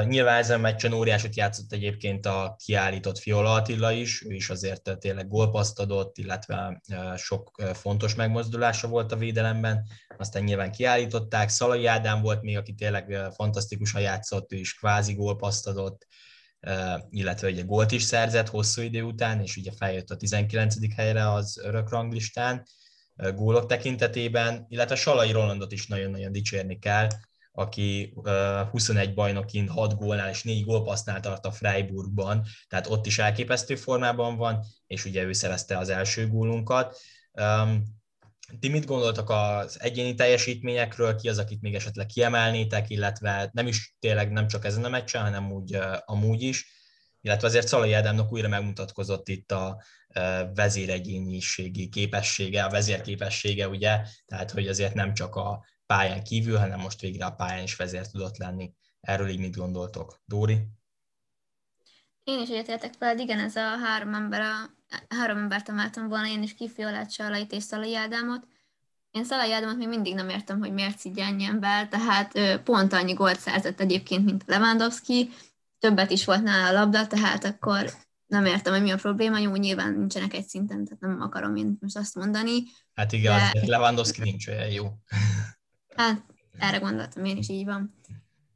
Nyilván 0.06 0.38
ezen 0.38 0.58
a 0.58 0.62
meccsen 0.62 0.94
óriásot 0.94 1.36
játszott 1.36 1.72
egyébként 1.72 2.26
a 2.26 2.56
kiállított 2.66 3.18
Fiola 3.18 3.54
Attila 3.54 3.92
is, 3.92 4.24
ő 4.26 4.34
is 4.34 4.50
azért 4.50 4.98
tényleg 5.00 5.28
gólpaszt 5.28 5.80
adott, 5.80 6.18
illetve 6.18 6.82
sok 7.18 7.62
fontos 7.74 8.16
megmozdulása 8.16 8.88
volt 8.88 9.12
a 9.12 9.16
védelemben, 9.18 9.88
aztán 10.18 10.44
nyilván 10.44 10.72
kiállították, 10.72 11.50
Szalai 11.50 11.86
Ádám 11.86 12.22
volt 12.22 12.42
még, 12.42 12.58
aki 12.58 12.74
tényleg 12.74 13.18
fantasztikusan 13.36 14.02
játszott, 14.02 14.52
ő 14.52 14.56
is 14.56 14.74
kvázi 14.74 15.14
gólpaszt 15.14 15.68
adott, 15.68 16.08
illetve 17.10 17.50
ugye 17.50 17.62
gólt 17.62 17.92
is 17.92 18.04
szerzett 18.04 18.50
hosszú 18.50 18.82
idő 18.82 19.02
után, 19.02 19.42
és 19.42 19.58
ugye 19.58 19.72
feljött 19.78 20.10
a 20.10 20.18
19. 20.18 20.76
helyre 20.96 21.32
az 21.32 21.60
örök 21.64 21.90
ranglistán 21.90 22.66
gólok 23.16 23.66
tekintetében, 23.66 24.66
illetve 24.70 24.96
Salai 24.96 25.32
Rolandot 25.32 25.72
is 25.72 25.88
nagyon-nagyon 25.88 26.32
dicsérni 26.32 26.80
kell, 26.80 27.08
aki 27.52 28.14
21 28.72 29.14
bajnokin 29.14 29.68
6 29.68 29.96
gólnál 29.96 30.30
és 30.30 30.44
4 30.44 30.66
gólpassznál 30.66 31.20
tart 31.20 31.46
a 31.46 31.52
Freiburgban, 31.52 32.46
tehát 32.68 32.88
ott 32.88 33.06
is 33.06 33.20
elképesztő 33.20 33.76
formában 33.76 34.38
van, 34.38 34.66
és 34.88 35.06
ugye 35.06 35.24
ő 35.24 35.34
szerezte 35.34 35.78
az 35.78 35.90
első 35.90 36.28
gólunkat. 36.28 36.98
Ti 38.60 38.70
mit 38.70 38.86
gondoltak 38.86 39.30
az 39.30 39.82
egyéni 39.82 40.14
teljesítményekről, 40.14 41.16
ki 41.16 41.30
az, 41.30 41.38
akit 41.38 41.62
még 41.62 41.76
esetleg 41.76 42.06
kiemelnétek, 42.06 42.90
illetve 42.90 43.50
nem 43.54 43.68
is 43.68 43.96
tényleg 44.00 44.32
nem 44.32 44.48
csak 44.48 44.66
ezen 44.66 44.84
a 44.84 44.90
meccsen, 44.90 45.22
hanem 45.22 45.52
úgy 45.52 45.78
amúgy 46.06 46.42
is, 46.42 46.72
illetve 47.22 47.48
azért 47.48 47.68
Szalai 47.68 47.94
Ádámnak 47.94 48.32
újra 48.32 48.48
megmutatkozott 48.48 49.30
itt 49.30 49.52
a 49.52 49.84
vezéregyéniségi 50.54 51.90
képessége, 51.90 52.64
a 52.64 52.70
vezérképessége, 52.70 53.68
ugye, 53.68 54.02
tehát 54.26 54.52
hogy 54.52 54.68
azért 54.68 54.94
nem 54.94 55.14
csak 55.14 55.36
a 55.36 55.66
pályán 55.86 56.24
kívül, 56.24 56.58
hanem 56.58 56.80
most 56.80 57.02
végre 57.02 57.26
a 57.26 57.32
pályán 57.32 57.64
is 57.64 57.76
vezér 57.76 58.08
tudott 58.08 58.38
lenni. 58.38 58.74
Erről 59.02 59.30
így 59.30 59.40
mit 59.40 59.56
gondoltok? 59.56 60.22
Dóri? 60.26 60.68
Én 62.24 62.40
is 62.40 62.50
egyetértek 62.50 62.94
veled, 63.00 63.20
igen, 63.20 63.40
ez 63.40 63.56
a 63.56 63.78
három 63.84 64.14
ember, 64.14 64.42
a, 64.42 64.70
három 65.16 65.38
embert 65.38 65.70
emeltem 65.70 66.08
volna, 66.08 66.28
én 66.28 66.44
is 66.44 66.54
Kifiolát, 66.54 67.12
Salait 67.12 67.52
és 67.52 67.64
Szalai 67.64 67.96
Ádámot. 67.96 68.48
Én 69.12 69.24
Szalai 69.24 69.54
Ádámot 69.54 69.78
még 69.78 69.88
mindig 69.88 70.16
nem 70.16 70.30
értem, 70.30 70.60
hogy 70.60 70.74
miért 70.74 70.98
szidja 70.98 71.26
ennyi 71.26 71.44
ember, 71.44 71.88
tehát 71.88 72.36
ő, 72.36 72.58
pont 72.58 72.94
annyi 72.94 73.14
gólt 73.14 73.40
szerzett 73.40 73.80
egyébként, 73.80 74.26
mint 74.26 74.44
Lewandowski, 74.46 75.30
többet 75.80 76.12
is 76.12 76.26
volt 76.26 76.44
nála 76.44 76.68
a 76.68 76.82
labda, 76.82 77.08
tehát 77.08 77.44
akkor 77.44 77.92
nem 78.28 78.46
értem, 78.46 78.74
hogy 78.74 78.82
mi 78.82 78.92
a 78.92 78.96
probléma, 78.96 79.38
jó, 79.38 79.56
nyilván 79.56 79.94
nincsenek 79.94 80.34
egy 80.34 80.48
szinten, 80.48 80.84
tehát 80.86 81.00
nem 81.00 81.22
akarom 81.22 81.56
én 81.56 81.78
most 81.80 81.98
azt 81.98 82.16
mondani. 82.16 82.64
Hát 82.94 83.12
igen, 83.12 83.40
de... 83.54 83.68
Lewandowski 83.68 84.22
nincs 84.22 84.48
olyan 84.48 84.70
jó. 84.70 84.86
Hát 85.96 86.24
erre 86.58 86.78
gondoltam, 86.78 87.26
én 87.26 87.38
is 87.38 87.50
így 87.50 87.66
van. 87.66 87.96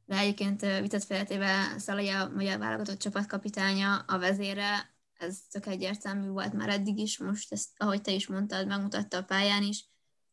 De 0.08 0.18
egyébként 0.18 0.66
vitat 0.82 1.04
féltével 1.04 1.80
Szalai 1.80 2.10
a 2.10 2.32
magyar 2.36 2.60
válogatott 2.60 2.98
csapatkapitánya, 2.98 3.96
a 3.96 4.18
vezére, 4.18 4.96
ez 5.18 5.38
tök 5.52 5.66
egyértelmű 5.66 6.28
volt 6.28 6.54
már 6.54 6.70
eddig 6.70 6.98
is, 6.98 7.18
most 7.20 7.52
ezt, 7.52 7.70
ahogy 7.78 8.02
te 8.02 8.12
is 8.12 8.28
mondtad, 8.28 8.68
megmutatta 8.68 9.18
a 9.18 9.24
pályán 9.24 9.64
is. 9.64 9.86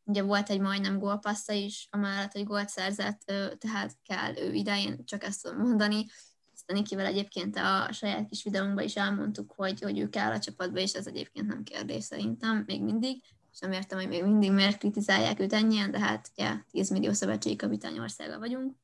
Ugye 0.04 0.22
volt 0.22 0.50
egy 0.50 0.60
majdnem 0.60 0.98
gólpassza 0.98 1.52
is, 1.52 1.88
amellett, 1.90 2.32
hogy 2.32 2.44
gólt 2.44 2.68
szerzett, 2.68 3.20
tehát 3.58 3.96
kell 4.02 4.36
ő 4.36 4.52
idején, 4.52 5.04
csak 5.04 5.24
ezt 5.24 5.42
tudom 5.42 5.58
mondani. 5.58 6.06
Aztán 6.54 6.76
Nikivel 6.76 7.06
egyébként 7.06 7.56
a 7.56 7.92
saját 7.92 8.28
kis 8.28 8.42
videónkban 8.42 8.84
is 8.84 8.96
elmondtuk, 8.96 9.52
hogy, 9.56 9.80
hogy 9.80 9.98
ő 9.98 10.08
kell 10.08 10.32
a 10.32 10.38
csapatba, 10.38 10.78
és 10.78 10.92
ez 10.92 11.06
egyébként 11.06 11.46
nem 11.46 11.62
kérdés 11.62 12.04
szerintem, 12.04 12.62
még 12.66 12.82
mindig 12.82 13.22
és 13.52 13.60
nem 13.60 13.72
értem, 13.72 13.98
hogy 13.98 14.08
még 14.08 14.22
mindig 14.22 14.52
miért 14.52 14.78
kritizálják 14.78 15.40
őt 15.40 15.52
ennyien, 15.52 15.90
de 15.90 15.98
hát 15.98 16.30
ugye 16.36 16.54
10 16.70 16.90
millió 16.90 17.12
szövetségi 17.12 17.56
kapitány 17.56 17.98
országa 17.98 18.38
vagyunk. 18.38 18.76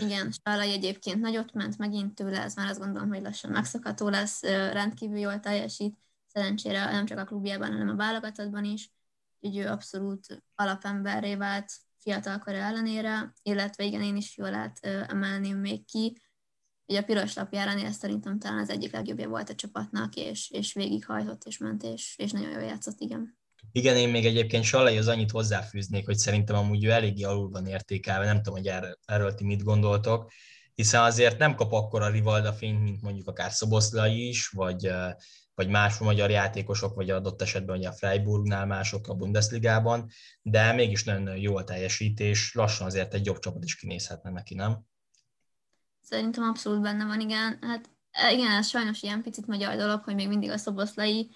Igen, 0.00 0.32
Sallai 0.44 0.72
egyébként 0.72 1.20
nagyot 1.20 1.52
ment 1.52 1.78
megint 1.78 2.14
tőle, 2.14 2.42
ez 2.42 2.54
már 2.54 2.68
azt 2.68 2.78
gondolom, 2.78 3.08
hogy 3.08 3.22
lassan 3.22 3.50
megszokható 3.50 4.08
lesz, 4.08 4.42
rendkívül 4.42 5.18
jól 5.18 5.40
teljesít, 5.40 5.98
szerencsére 6.26 6.90
nem 6.90 7.06
csak 7.06 7.18
a 7.18 7.24
klubjában, 7.24 7.72
hanem 7.72 7.88
a 7.88 7.94
válogatottban 7.94 8.64
is, 8.64 8.92
úgyhogy 9.40 9.64
ő 9.64 9.68
abszolút 9.68 10.42
alapemberré 10.54 11.34
vált 11.34 11.72
fiatalkor 11.98 12.54
ellenére, 12.54 13.32
illetve 13.42 13.84
igen, 13.84 14.02
én 14.02 14.16
is 14.16 14.36
jól 14.36 14.54
át 14.54 14.78
emelném 14.86 15.58
még 15.58 15.84
ki, 15.84 16.16
Ugye 16.86 17.00
a 17.00 17.04
piros 17.04 17.34
lapjára 17.34 17.90
szerintem 17.92 18.38
talán 18.38 18.58
az 18.58 18.70
egyik 18.70 18.92
legjobbja 18.92 19.28
volt 19.28 19.48
a 19.48 19.54
csapatnak, 19.54 20.16
és, 20.16 20.50
és 20.50 20.72
végighajtott 20.72 21.44
és 21.44 21.58
ment, 21.58 21.82
és, 21.82 22.14
és 22.18 22.32
nagyon 22.32 22.50
jól 22.50 22.62
játszott, 22.62 23.00
igen. 23.00 23.38
Igen, 23.72 23.96
én 23.96 24.08
még 24.08 24.26
egyébként 24.26 24.64
Sallai 24.64 24.98
az 24.98 25.08
annyit 25.08 25.30
hozzáfűznék, 25.30 26.04
hogy 26.04 26.16
szerintem 26.16 26.56
amúgy 26.56 26.84
ő 26.84 26.90
eléggé 26.90 27.22
alul 27.22 27.50
van 27.50 27.66
értékelve, 27.66 28.24
nem 28.24 28.36
tudom, 28.36 28.54
hogy 28.54 28.66
erről, 28.66 28.98
erről 29.04 29.34
ti 29.34 29.44
mit 29.44 29.62
gondoltok, 29.62 30.32
hiszen 30.74 31.02
azért 31.02 31.38
nem 31.38 31.54
kap 31.54 31.72
akkor 31.72 32.02
a 32.02 32.10
Rivalda 32.10 32.52
fényt, 32.52 32.82
mint 32.82 33.02
mondjuk 33.02 33.28
akár 33.28 33.50
Szoboszlai 33.50 34.28
is, 34.28 34.48
vagy, 34.48 34.90
vagy 35.54 35.68
más 35.68 35.98
magyar 35.98 36.30
játékosok, 36.30 36.94
vagy 36.94 37.10
adott 37.10 37.42
esetben 37.42 37.76
ugye 37.76 37.88
a 37.88 37.92
Freiburgnál 37.92 38.66
mások 38.66 39.08
a 39.08 39.14
Bundesligában, 39.14 40.10
de 40.42 40.72
mégis 40.72 41.04
nagyon 41.04 41.36
jó 41.36 41.56
a 41.56 41.64
teljesítés, 41.64 42.54
lassan 42.54 42.86
azért 42.86 43.14
egy 43.14 43.26
jobb 43.26 43.38
csapat 43.38 43.64
is 43.64 43.76
kinézhetne 43.76 44.30
neki, 44.30 44.54
nem? 44.54 44.78
Szerintem 46.02 46.44
abszolút 46.44 46.80
benne 46.80 47.04
van, 47.04 47.20
igen. 47.20 47.58
Hát 47.60 47.90
igen, 48.32 48.50
ez 48.50 48.68
sajnos 48.68 49.02
ilyen 49.02 49.22
picit 49.22 49.46
magyar 49.46 49.76
dolog, 49.76 50.02
hogy 50.04 50.14
még 50.14 50.28
mindig 50.28 50.50
a 50.50 50.56
szoboszlai, 50.56 51.30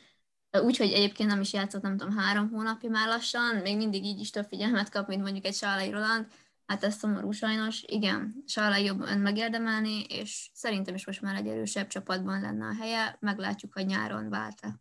úgyhogy 0.63 0.93
egyébként 0.93 1.29
nem 1.29 1.41
is 1.41 1.53
játszott, 1.53 1.83
nem 1.83 1.97
tudom, 1.97 2.17
három 2.17 2.51
hónapja 2.51 2.91
már 2.91 3.09
lassan, 3.09 3.57
még 3.57 3.77
mindig 3.77 4.05
így 4.05 4.21
is 4.21 4.31
több 4.31 4.47
figyelmet 4.49 4.91
kap, 4.91 5.09
mint 5.09 5.23
mondjuk 5.23 5.45
egy 5.45 5.55
Sálai 5.55 5.91
Roland. 5.91 6.27
Hát 6.67 6.85
ez 6.85 6.95
szomorú 6.95 7.31
sajnos. 7.31 7.83
Igen, 7.87 8.43
Sálai 8.47 8.85
jobban 8.85 9.19
megérdemelni, 9.19 10.05
és 10.09 10.51
szerintem 10.55 10.95
is 10.95 11.07
most 11.07 11.21
már 11.21 11.35
egy 11.35 11.47
erősebb 11.47 11.87
csapatban 11.87 12.41
lenne 12.41 12.67
a 12.67 12.75
helye. 12.75 13.17
Meglátjuk, 13.21 13.73
hogy 13.73 13.87
nyáron 13.87 14.29
vált-e. 14.29 14.81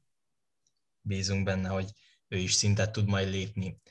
Bízunk 1.01 1.43
benne, 1.43 1.69
hogy 1.69 1.85
ő 2.27 2.37
is 2.37 2.53
szintet 2.53 2.91
tud 2.91 3.07
majd 3.07 3.29
lépni. 3.29 3.81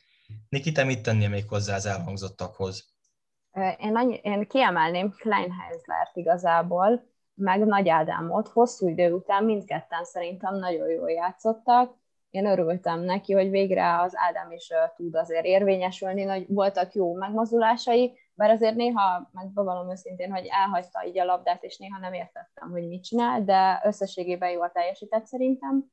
Niki, 0.49 0.73
te 0.73 0.85
mit 0.85 1.03
tennél 1.03 1.29
még 1.29 1.49
hozzá 1.49 1.75
az 1.75 1.87
elhangzottakhoz? 1.87 2.92
Én, 3.79 3.97
annyi, 3.97 4.20
én 4.23 4.47
kiemelném 4.47 5.11
Kleinheislert 5.11 6.16
igazából, 6.16 7.13
meg 7.35 7.66
Nagy 7.66 7.88
Ádámot. 7.88 8.49
Hosszú 8.49 8.88
idő 8.88 9.12
után 9.12 9.44
mindketten 9.44 10.05
szerintem 10.05 10.55
nagyon 10.59 10.88
jól 10.88 11.11
játszottak. 11.11 11.97
Én 12.31 12.47
örültem 12.47 13.01
neki, 13.01 13.33
hogy 13.33 13.51
végre 13.51 14.01
az 14.01 14.12
Ádám 14.16 14.51
is 14.51 14.70
tud 14.97 15.14
azért 15.14 15.44
érvényesülni, 15.44 16.23
hogy 16.23 16.47
voltak 16.49 16.92
jó 16.92 17.14
megmozdulásai, 17.14 18.18
bár 18.35 18.51
azért 18.51 18.75
néha, 18.75 19.29
meg 19.33 19.53
bevallom 19.53 19.90
őszintén, 19.90 20.33
hogy 20.33 20.47
elhagyta 20.51 21.05
így 21.07 21.18
a 21.18 21.25
labdát, 21.25 21.62
és 21.62 21.79
néha 21.79 21.99
nem 21.99 22.12
értettem, 22.12 22.70
hogy 22.70 22.88
mit 22.88 23.05
csinál, 23.05 23.44
de 23.44 23.81
összességében 23.85 24.51
jól 24.51 24.70
teljesített 24.70 25.27
szerintem, 25.27 25.85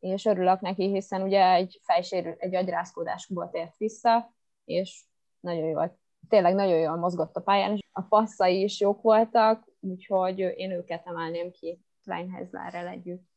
és 0.00 0.24
örülök 0.24 0.60
neki, 0.60 0.92
hiszen 0.92 1.22
ugye 1.22 1.52
egy 1.52 1.80
fejsérül, 1.82 2.34
egy 2.38 2.54
agyrázkódásból 2.54 3.50
tért 3.50 3.76
vissza, 3.76 4.34
és 4.64 5.04
nagyon 5.40 5.68
jól 5.68 5.98
tényleg 6.28 6.54
nagyon 6.54 6.78
jól 6.78 6.96
mozgott 6.96 7.36
a 7.36 7.40
pályán, 7.40 7.72
és 7.72 7.80
a 7.92 8.02
passzai 8.02 8.62
is 8.62 8.80
jók 8.80 9.02
voltak, 9.02 9.64
úgyhogy 9.84 10.38
én 10.38 10.70
őket 10.70 11.06
emelném 11.06 11.50
ki 11.50 11.78
Kleinhezlerrel 12.02 12.86
együtt. 12.86 13.32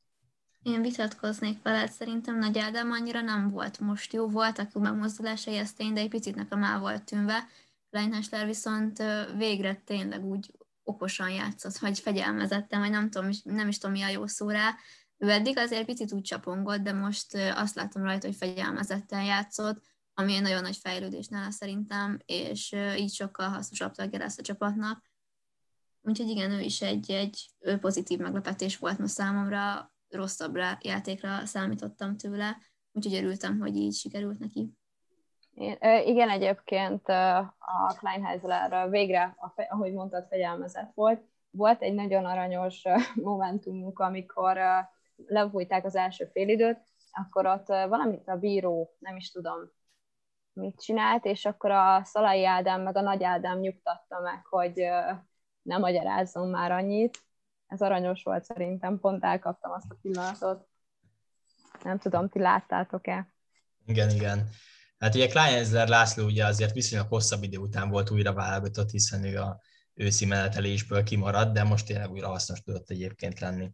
Én 0.62 0.82
vitatkoznék 0.82 1.62
veled, 1.62 1.92
szerintem 1.92 2.38
Nagy 2.38 2.58
Ádám 2.58 2.92
annyira 2.92 3.22
nem 3.22 3.50
volt 3.50 3.80
most 3.80 4.14
jó, 4.14 4.28
voltak 4.28 4.72
jó 4.74 4.82
megmozdulásai, 4.82 5.58
ez 5.58 5.74
tény, 5.74 5.94
de 5.94 6.00
egy 6.00 6.10
picit 6.10 6.36
nekem 6.36 6.64
el 6.64 6.80
volt 6.80 7.04
tűnve. 7.04 7.48
Kleinhesler 7.90 8.46
viszont 8.46 9.04
végre 9.38 9.82
tényleg 9.86 10.26
úgy 10.26 10.52
okosan 10.84 11.30
játszott, 11.30 11.78
vagy 11.78 12.00
fegyelmezettem, 12.00 12.80
vagy 12.80 12.90
nem 12.90 13.10
tudom, 13.10 13.30
nem 13.44 13.68
is 13.68 13.78
tudom 13.78 13.96
mi 13.96 14.02
a 14.02 14.10
jó 14.10 14.28
szó 14.28 14.50
rá. 14.50 14.76
Ő 15.18 15.30
eddig 15.30 15.58
azért 15.58 15.86
picit 15.86 16.12
úgy 16.12 16.22
csapongott, 16.22 16.82
de 16.82 16.94
most 16.94 17.36
azt 17.56 17.76
látom 17.76 18.04
rajta, 18.04 18.28
hogy 18.28 18.36
fegyelmezetten 18.36 19.24
játszott, 19.24 19.84
ami 20.14 20.36
egy 20.36 20.42
nagyon 20.42 20.62
nagy 20.62 20.78
fejlődés 20.78 21.28
nála 21.28 21.52
szerintem, 21.52 22.20
és 22.26 22.76
így 22.98 23.14
sokkal 23.14 23.50
hasznosabb 23.50 23.92
tagja 23.92 24.20
lesz 24.20 24.38
a 24.38 24.42
csapatnak. 24.42 25.02
Úgyhogy 26.08 26.28
igen, 26.28 26.52
ő 26.52 26.60
is 26.60 26.82
egy, 26.82 27.12
egy 27.12 27.50
pozitív 27.80 28.20
meglepetés 28.20 28.78
volt 28.78 29.00
ma 29.00 29.08
számomra, 29.08 29.92
rosszabb 30.10 30.58
játékra 30.80 31.46
számítottam 31.46 32.18
tőle, 32.18 32.58
úgyhogy 32.92 33.16
örültem, 33.16 33.60
hogy 33.60 33.76
így 33.76 33.94
sikerült 33.94 34.40
neki. 34.40 34.74
Én, 35.54 35.78
igen, 36.06 36.30
egyébként 36.30 37.08
a 37.08 37.96
Kleinheisler 37.98 38.90
végre, 38.90 39.36
ahogy 39.70 39.94
mondtad, 39.94 40.28
fegyelmezett 40.28 40.92
volt. 40.94 41.22
Volt 41.50 41.82
egy 41.82 41.94
nagyon 41.94 42.26
aranyos 42.26 42.82
momentumunk, 43.16 44.00
amikor 44.00 44.60
lefújták 45.16 45.86
az 45.86 45.96
első 45.96 46.30
félidőt, 46.32 46.80
akkor 47.12 47.46
ott 47.46 47.68
valamit 47.68 48.28
a 48.28 48.38
bíró, 48.38 48.96
nem 49.00 49.16
is 49.16 49.32
tudom, 49.32 49.72
mit 50.54 50.82
csinált, 50.82 51.26
és 51.26 51.46
akkor 51.46 51.72
a 51.72 52.04
Szalai 52.04 52.46
Ádám 52.46 52.82
meg 52.82 52.96
a 52.96 53.02
Nagy 53.02 53.24
Ádám 53.24 53.60
nyugtatta 53.60 54.20
meg, 54.20 54.46
hogy 54.46 54.82
nem 55.68 55.80
magyarázzon 55.80 56.48
már 56.48 56.72
annyit. 56.72 57.24
Ez 57.68 57.82
aranyos 57.82 58.24
volt 58.24 58.44
szerintem, 58.44 59.00
pont 59.00 59.24
elkaptam 59.24 59.72
azt 59.72 59.86
a 59.90 59.98
pillanatot. 60.02 60.68
Nem 61.84 61.98
tudom, 61.98 62.30
ti 62.30 62.40
láttátok-e? 62.40 63.34
Igen, 63.86 64.10
igen. 64.10 64.50
Hát 65.00 65.16
ugye 65.16 65.28
Kleinzler 65.28 65.88
László 65.88 66.26
ugye 66.26 66.46
azért 66.46 66.74
viszonylag 66.74 67.08
hosszabb 67.08 67.44
idő 67.44 67.58
után 67.58 67.90
volt 67.90 68.10
újra 68.10 68.34
válogatott, 68.34 68.90
hiszen 68.90 69.24
ő 69.24 69.38
a 69.38 69.62
őszi 69.94 70.26
menetelésből 70.26 71.04
kimaradt, 71.04 71.54
de 71.54 71.64
most 71.64 71.86
tényleg 71.86 72.12
újra 72.12 72.28
hasznos 72.28 72.62
tudott 72.62 72.90
egyébként 72.90 73.40
lenni. 73.40 73.72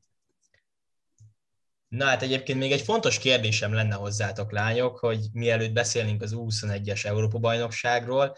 Na 1.88 2.06
hát 2.06 2.22
egyébként 2.22 2.60
még 2.60 2.72
egy 2.72 2.82
fontos 2.82 3.20
kérdésem 3.20 3.74
lenne 3.74 3.96
hozzátok, 3.96 4.52
lányok, 4.52 4.98
hogy 4.98 5.28
mielőtt 5.34 5.74
beszélnénk 5.74 6.22
az 6.22 6.34
U21-es 6.36 7.06
Európa-bajnokságról, 7.06 8.36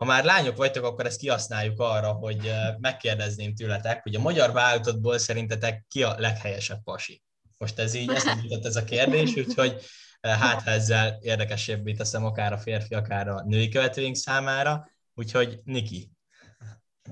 ha 0.00 0.06
már 0.06 0.24
lányok 0.24 0.56
vagytok, 0.56 0.84
akkor 0.84 1.06
ezt 1.06 1.18
kihasználjuk 1.18 1.80
arra, 1.80 2.12
hogy 2.12 2.52
megkérdezném 2.78 3.54
tőletek, 3.54 4.02
hogy 4.02 4.14
a 4.14 4.20
magyar 4.20 4.52
válogatottból 4.52 5.18
szerintetek 5.18 5.84
ki 5.88 6.02
a 6.02 6.14
leghelyesebb 6.18 6.82
pasi? 6.82 7.22
Most 7.58 7.78
ez 7.78 7.94
így 7.94 8.10
eszembe 8.10 8.58
ez 8.62 8.76
a 8.76 8.84
kérdés, 8.84 9.36
úgyhogy 9.36 9.82
hát 10.20 10.62
ha 10.62 10.70
ezzel 10.70 11.18
érdekesebbé 11.20 11.92
teszem 11.92 12.24
akár 12.24 12.52
a 12.52 12.58
férfi, 12.58 12.94
akár 12.94 13.28
a 13.28 13.42
női 13.46 13.68
követőink 13.68 14.16
számára, 14.16 14.90
úgyhogy 15.14 15.60
Niki. 15.64 16.10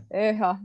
Őha. 0.08 0.58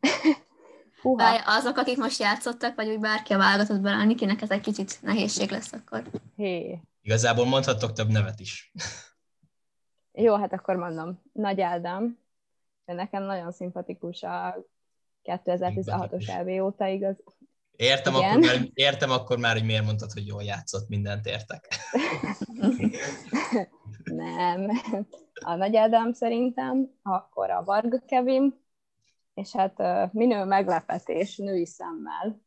Húha. 1.02 1.42
Azok, 1.46 1.76
akik 1.76 1.96
most 1.96 2.20
játszottak, 2.20 2.74
vagy 2.74 2.88
úgy 2.88 3.00
bárki 3.00 3.32
a 3.32 3.38
válogatottban, 3.38 4.00
a 4.00 4.04
Nikinek 4.04 4.42
ez 4.42 4.50
egy 4.50 4.60
kicsit 4.60 4.98
nehézség 5.02 5.50
lesz 5.50 5.72
akkor. 5.72 6.10
Hé. 6.36 6.80
Igazából 7.02 7.46
mondhattok 7.46 7.92
több 7.92 8.08
nevet 8.08 8.40
is. 8.40 8.72
Jó, 10.20 10.34
hát 10.34 10.52
akkor 10.52 10.76
mondom. 10.76 11.22
Nagy 11.32 11.60
Ádám, 11.60 12.18
de 12.84 12.92
nekem 12.92 13.22
nagyon 13.22 13.52
szimpatikus 13.52 14.22
a 14.22 14.56
2016-os 15.24 16.28
EV 16.28 16.64
óta 16.64 16.86
igaz. 16.86 17.16
Értem 17.76 18.14
akkor, 18.14 18.38
már, 18.38 18.68
értem 18.74 19.10
akkor 19.10 19.38
már, 19.38 19.52
hogy 19.52 19.64
miért 19.64 19.84
mondtad, 19.84 20.12
hogy 20.12 20.26
jól 20.26 20.42
játszott, 20.42 20.88
mindent 20.88 21.26
értek. 21.26 21.68
Nem. 24.04 24.70
A 25.44 25.54
Nagy 25.54 25.76
Ádám 25.76 26.12
szerintem, 26.12 26.90
akkor 27.02 27.50
a 27.50 27.64
Varga 27.64 27.98
Kevin, 28.06 28.60
és 29.34 29.52
hát 29.52 29.82
minő 30.12 30.44
meglepetés 30.44 31.36
női 31.36 31.66
szemmel. 31.66 32.40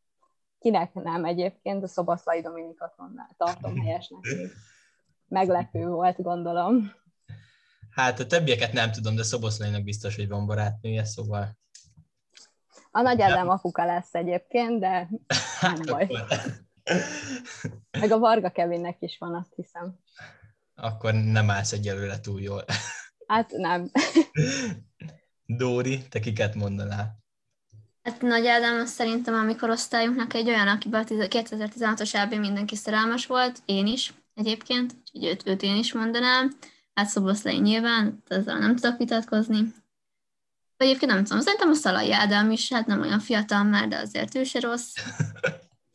Kinek 0.59 0.93
nem 0.93 1.25
egyébként, 1.25 1.83
a 1.83 1.87
Szobaszlai 1.87 2.41
Dominikot 2.41 2.93
tartom 3.37 3.77
helyesnek. 3.77 4.19
Meglepő 5.27 5.87
volt, 5.87 6.21
gondolom. 6.21 6.99
Hát 7.91 8.19
a 8.19 8.25
többieket 8.25 8.73
nem 8.73 8.91
tudom, 8.91 9.15
de 9.15 9.23
Szoboszlainak 9.23 9.83
biztos, 9.83 10.15
hogy 10.15 10.27
van 10.27 10.45
barátnője, 10.45 11.05
szóval... 11.05 11.57
A 12.91 13.01
nagy 13.01 13.21
Ádám 13.21 13.49
apuka 13.49 13.85
lesz 13.85 14.13
egyébként, 14.13 14.79
de 14.79 15.09
nem 15.61 15.75
hát 15.75 15.85
baj. 15.85 16.07
Meg 17.99 18.11
a 18.11 18.19
Varga 18.19 18.49
Kevinnek 18.49 18.97
is 18.99 19.17
van, 19.17 19.35
azt 19.35 19.53
hiszem. 19.55 19.99
Akkor 20.75 21.13
nem 21.13 21.49
állsz 21.49 21.71
egyelőre 21.71 22.19
túl 22.19 22.41
jól. 22.41 22.65
Hát 23.27 23.51
nem. 23.51 23.91
Dóri, 25.45 26.07
te 26.09 26.19
kiket 26.19 26.55
mondanál? 26.55 27.19
Hát 28.03 28.21
Nagy 28.21 28.47
Ádám 28.47 28.79
az 28.79 28.89
szerintem 28.89 29.33
a 29.33 29.43
mikorosztályunknak 29.43 30.33
egy 30.33 30.47
olyan, 30.47 30.67
akiben 30.67 31.01
a 31.01 31.05
2016-os 31.05 32.13
EB 32.13 32.33
mindenki 32.33 32.75
szerelmes 32.75 33.25
volt, 33.25 33.59
én 33.65 33.87
is 33.87 34.13
egyébként, 34.33 34.93
úgyhogy 34.93 35.29
őt, 35.29 35.47
őt 35.47 35.61
én 35.61 35.75
is 35.75 35.93
mondanám. 35.93 36.57
Hát 36.93 37.07
Szoboszlai 37.07 37.57
nyilván, 37.57 38.23
ezzel 38.27 38.59
nem 38.59 38.75
tudok 38.75 38.97
vitatkozni. 38.97 39.73
Egyébként 40.77 41.11
nem 41.11 41.23
tudom, 41.23 41.41
szerintem 41.41 41.69
a 41.69 41.73
Szalai 41.73 42.11
Ádám 42.11 42.51
is, 42.51 42.73
hát 42.73 42.85
nem 42.85 43.01
olyan 43.01 43.19
fiatal 43.19 43.63
már, 43.63 43.87
de 43.87 43.97
azért 43.97 44.35
ő 44.35 44.43
se 44.43 44.59
rossz. 44.59 44.93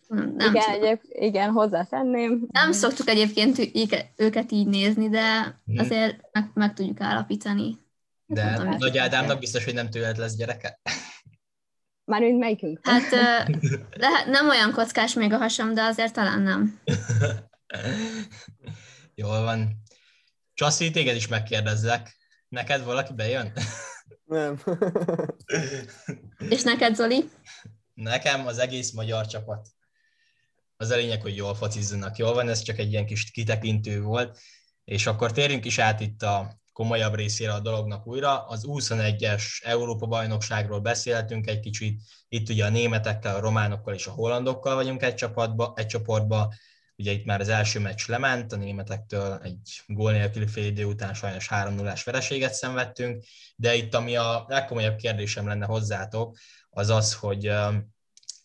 Nem, 0.09 0.33
nem 0.37 0.55
igen, 0.55 0.71
egyéb, 0.71 1.01
igen, 1.09 1.51
hozzátenném. 1.51 2.47
Nem 2.53 2.73
szoktuk 2.73 3.09
egyébként 3.09 3.71
őket 4.17 4.53
így 4.53 4.67
nézni, 4.67 5.09
de 5.09 5.41
hmm. 5.65 5.79
azért 5.79 6.21
meg, 6.33 6.51
meg 6.55 6.75
tudjuk 6.75 7.01
állapítani. 7.01 7.79
De 8.27 8.55
tudom, 8.55 8.77
Nagy 8.79 8.99
Ádámnak 8.99 9.39
biztos, 9.39 9.65
hogy 9.65 9.75
nem 9.75 9.91
tőled 9.91 10.17
lesz 10.17 10.37
gyereke? 10.37 10.81
Már 12.05 12.21
mint 12.21 12.39
melyikünk? 12.39 12.81
Hát 12.83 13.11
de 13.99 14.25
nem 14.37 14.49
olyan 14.49 14.73
kockás 14.73 15.15
még 15.15 15.33
a 15.33 15.37
hasam, 15.37 15.75
de 15.75 15.83
azért 15.83 16.13
talán 16.13 16.43
nem. 16.43 16.81
Jól 19.15 19.43
van. 19.43 19.85
Csaszi, 20.57 20.91
téged 20.91 21.17
is 21.17 21.29
megkérdezzek. 21.29 22.17
Neked 22.49 22.85
valaki 22.85 23.13
bejön? 23.13 23.53
Nem. 24.25 24.63
És 26.49 26.63
neked, 26.63 26.95
Zoli? 26.95 27.31
Nekem 27.95 28.47
az 28.47 28.59
egész 28.59 28.91
magyar 28.91 29.27
csapat. 29.27 29.69
Az 30.77 30.91
a 30.91 30.97
lényeg, 30.97 31.23
hogy 31.23 31.37
jól 31.37 31.55
focizzanak. 31.55 32.17
Jól 32.17 32.35
van, 32.35 32.49
ez 32.49 32.63
csak 32.63 32.79
egy 32.79 32.93
ilyen 32.93 33.07
kis 33.07 33.31
kitekintő 33.31 34.03
volt. 34.03 34.39
És 34.85 35.07
akkor 35.07 35.33
térjünk 35.33 35.65
is 35.65 35.79
át 35.79 36.01
itt 36.01 36.23
a 36.23 36.61
komolyabb 36.73 37.15
részére 37.15 37.53
a 37.53 37.61
dolognak 37.61 38.07
újra. 38.07 38.47
Az 38.47 38.65
21-es 38.67 39.45
Európa-bajnokságról 39.65 40.81
beszéltünk 40.81 41.47
egy 41.47 41.61
kicsit. 41.61 42.01
Itt 42.29 42.49
ugye 42.49 42.65
a 42.65 42.71
németekkel, 42.71 43.35
a 43.35 43.41
románokkal 43.41 43.95
és 43.95 44.07
a 44.07 44.13
hollandokkal 44.13 44.75
vagyunk 44.75 45.03
egy, 45.03 45.15
csapatba, 45.15 45.73
egy 45.77 45.87
csoportba. 45.87 46.55
Ugye 46.99 47.13
itt 47.13 47.25
már 47.25 47.41
az 47.41 47.49
első 47.49 47.81
meccs 47.81 48.09
lement, 48.09 48.53
a 48.53 48.57
németektől 48.57 49.41
egy 49.43 49.83
gól 49.87 50.13
nélküli 50.13 50.47
fél 50.47 50.67
idő 50.67 50.85
után 50.85 51.15
sajnos 51.15 51.49
3 51.49 51.75
0 51.75 51.95
vereséget 52.05 52.55
szenvedtünk, 52.55 53.25
de 53.57 53.75
itt 53.75 53.95
ami 53.95 54.17
a 54.17 54.45
legkomolyabb 54.49 54.97
kérdésem 54.97 55.47
lenne 55.47 55.67
hozzátok, 55.67 56.37
az 56.71 56.89
az, 56.89 57.15
hogy 57.15 57.53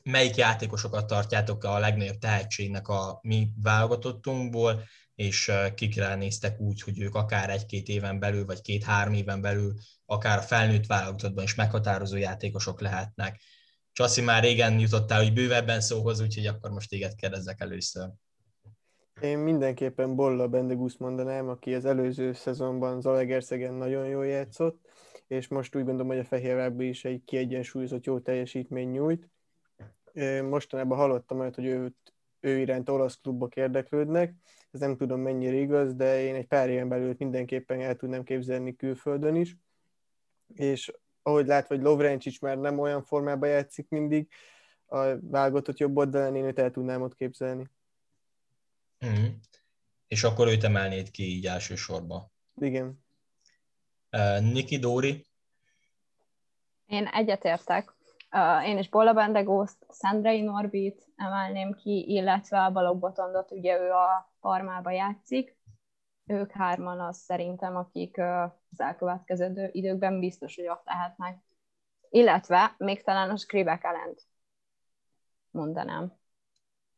melyik 0.03 0.35
játékosokat 0.35 1.07
tartjátok 1.07 1.63
a 1.63 1.79
legnagyobb 1.79 2.17
tehetségnek 2.17 2.87
a 2.87 3.19
mi 3.21 3.49
válogatottunkból, 3.61 4.83
és 5.15 5.51
kikre 5.75 6.15
néztek 6.15 6.59
úgy, 6.59 6.81
hogy 6.81 6.99
ők 6.99 7.15
akár 7.15 7.49
egy-két 7.49 7.87
éven 7.87 8.19
belül, 8.19 8.45
vagy 8.45 8.61
két-három 8.61 9.13
éven 9.13 9.41
belül, 9.41 9.73
akár 10.05 10.37
a 10.37 10.41
felnőtt 10.41 10.85
válogatottban 10.85 11.43
is 11.43 11.55
meghatározó 11.55 12.17
játékosok 12.17 12.81
lehetnek. 12.81 13.41
Csaszi 13.93 14.21
már 14.21 14.43
régen 14.43 14.79
jutottál, 14.79 15.23
hogy 15.23 15.33
bővebben 15.33 15.81
szóhoz, 15.81 16.19
úgyhogy 16.19 16.45
akkor 16.47 16.71
most 16.71 16.89
téged 16.89 17.15
kérdezzek 17.15 17.61
először. 17.61 18.09
Én 19.21 19.37
mindenképpen 19.37 20.15
Bolla 20.15 20.47
Bendegúz 20.47 20.97
mondanám, 20.97 21.49
aki 21.49 21.73
az 21.73 21.85
előző 21.85 22.33
szezonban 22.33 23.01
Zalaegerszegen 23.01 23.73
nagyon 23.73 24.07
jól 24.07 24.25
játszott, 24.25 24.87
és 25.27 25.47
most 25.47 25.75
úgy 25.75 25.83
gondolom, 25.83 26.07
hogy 26.07 26.17
a 26.17 26.23
Fehérvábbi 26.23 26.87
is 26.87 27.05
egy 27.05 27.23
kiegyensúlyozott 27.25 28.05
jó 28.05 28.19
teljesítmény 28.19 28.89
nyújt. 28.89 29.29
Mostanában 30.49 30.97
hallottam 30.97 31.39
olyat, 31.39 31.55
hogy 31.55 31.65
őt, 31.65 32.13
ő 32.39 32.57
iránt 32.57 32.89
olasz 32.89 33.19
klubok 33.21 33.55
érdeklődnek, 33.55 34.35
ez 34.71 34.79
nem 34.79 34.97
tudom 34.97 35.19
mennyire 35.19 35.55
igaz, 35.55 35.95
de 35.95 36.21
én 36.21 36.35
egy 36.35 36.47
pár 36.47 36.69
éven 36.69 36.89
belül 36.89 37.15
mindenképpen 37.17 37.81
el 37.81 37.95
tudnám 37.95 38.23
képzelni 38.23 38.75
külföldön 38.75 39.35
is, 39.35 39.57
és 40.53 40.93
ahogy 41.21 41.45
látva, 41.45 41.75
hogy 41.75 41.83
Lovrencsics 41.83 42.41
már 42.41 42.57
nem 42.57 42.79
olyan 42.79 43.03
formában 43.03 43.49
játszik 43.49 43.89
mindig, 43.89 44.27
a 44.85 45.19
válogatott 45.21 45.77
jobb 45.77 45.97
oldalán 45.97 46.35
én 46.35 46.45
őt 46.45 46.59
el 46.59 46.71
tudnám 46.71 47.01
ott 47.01 47.15
képzelni. 47.15 47.69
Mm. 49.05 49.25
És 50.07 50.23
akkor 50.23 50.47
őt 50.47 50.63
emelnéd 50.63 51.11
ki 51.11 51.23
így 51.23 51.45
elsősorban. 51.45 52.31
Igen. 52.55 53.03
Uh, 54.11 54.51
Niki 54.51 54.77
Dóri? 54.77 55.25
Én 56.85 57.05
egyetértek. 57.05 57.93
Uh, 58.31 58.67
én 58.67 58.77
is 58.77 58.89
Bola 58.89 59.13
Bendegózt, 59.13 59.85
Szendrei 59.89 60.41
Norbit 60.41 61.07
emelném 61.15 61.73
ki, 61.73 62.05
illetve 62.07 62.63
a 62.63 62.71
Balog 62.71 62.99
Botondot, 62.99 63.51
ugye 63.51 63.79
ő 63.79 63.91
a 63.91 64.33
Parmába 64.39 64.91
játszik. 64.91 65.57
Ők 66.25 66.51
hárman 66.51 66.99
az 66.99 67.17
szerintem, 67.17 67.75
akik 67.75 68.17
uh, 68.17 68.43
az 68.43 68.79
elkövetkező 68.79 69.69
időkben 69.71 70.19
biztos, 70.19 70.55
hogy 70.55 70.67
ott 70.67 70.85
lehetnek. 70.85 71.43
Illetve 72.09 72.75
még 72.77 73.03
talán 73.03 73.29
a 73.29 73.37
Skribek 73.37 73.83
ellent 73.83 74.23
mondanám. 75.51 76.20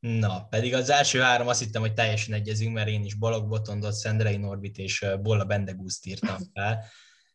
Na, 0.03 0.43
pedig 0.43 0.73
az 0.73 0.89
első 0.89 1.19
három 1.19 1.47
azt 1.47 1.59
hittem, 1.59 1.81
hogy 1.81 1.93
teljesen 1.93 2.33
egyezünk, 2.33 2.73
mert 2.73 2.87
én 2.87 3.03
is 3.03 3.13
Balog 3.13 3.47
Botondot, 3.47 3.93
Szendrei 3.93 4.37
Norbit 4.37 4.77
és 4.77 5.05
Bolla 5.21 5.45
Bendegúzt 5.45 6.05
írtam 6.05 6.37
fel. 6.53 6.85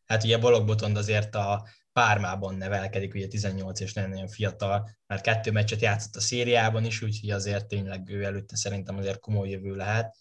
Hát 0.07 0.25
ugye 0.25 0.39
Balog 0.39 0.67
Botond 0.67 0.97
azért 0.97 1.35
a 1.35 1.69
Pármában 1.93 2.55
nevelkedik, 2.55 3.15
ugye 3.15 3.27
18 3.27 3.81
és 3.81 3.93
nagyon-nagyon 3.93 4.29
fiatal, 4.29 4.91
mert 5.07 5.23
kettő 5.23 5.51
meccset 5.51 5.81
játszott 5.81 6.17
a 6.17 6.21
szériában 6.21 6.85
is, 6.85 7.03
úgyhogy 7.03 7.31
azért 7.31 7.67
tényleg 7.67 8.09
ő 8.11 8.25
előtte 8.25 8.57
szerintem 8.57 8.97
azért 8.97 9.21
komoly 9.21 9.49
jövő 9.49 9.75
lehet, 9.75 10.17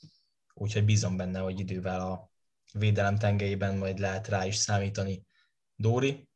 úgyhogy 0.53 0.85
bízom 0.85 1.17
benne, 1.17 1.39
hogy 1.39 1.59
idővel 1.59 1.99
a 1.99 2.31
védelem 2.73 3.17
tengelyében 3.17 3.77
majd 3.77 3.99
lehet 3.99 4.27
rá 4.27 4.45
is 4.45 4.55
számítani. 4.55 5.23
Dóri? 5.75 6.27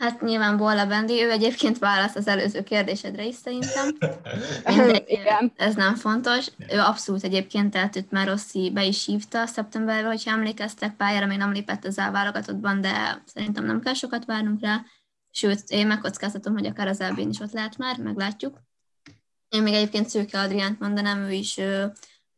Hát 0.00 0.20
nyilván 0.20 0.56
Bolla 0.56 0.86
Bendi, 0.86 1.22
ő 1.22 1.30
egyébként 1.30 1.78
válasz 1.78 2.14
az 2.14 2.26
előző 2.26 2.62
kérdésedre 2.62 3.24
is 3.24 3.34
szerintem. 3.34 3.96
Mindegy, 4.76 5.04
Igen. 5.06 5.52
Ez 5.56 5.74
nem 5.74 5.94
fontos. 5.94 6.46
Ő 6.72 6.78
abszolút 6.78 7.24
egyébként, 7.24 7.70
tehát 7.70 7.96
őt 7.96 8.10
már 8.10 8.26
Rossi 8.26 8.70
be 8.74 8.84
is 8.84 9.04
hívta 9.04 9.46
szeptemberben, 9.46 10.10
hogyha 10.10 10.30
emlékeztek, 10.30 10.96
pályára 10.96 11.26
még 11.26 11.38
nem 11.38 11.52
lépett 11.52 11.84
az 11.84 11.98
elválogatottban, 11.98 12.80
de 12.80 13.22
szerintem 13.26 13.64
nem 13.64 13.80
kell 13.80 13.94
sokat 13.94 14.24
várnunk 14.24 14.60
rá. 14.60 14.84
Sőt, 15.30 15.62
én 15.68 15.86
megkockáztatom, 15.86 16.52
hogy 16.52 16.66
akár 16.66 16.88
az 16.88 17.00
elbén 17.00 17.28
is 17.28 17.40
ott 17.40 17.52
lehet 17.52 17.76
már, 17.76 17.98
meglátjuk. 17.98 18.60
Én 19.48 19.62
még 19.62 19.74
egyébként 19.74 20.08
Szőke 20.08 20.40
Adriánt 20.40 20.80
mondanám, 20.80 21.18
ő 21.18 21.32
is 21.32 21.60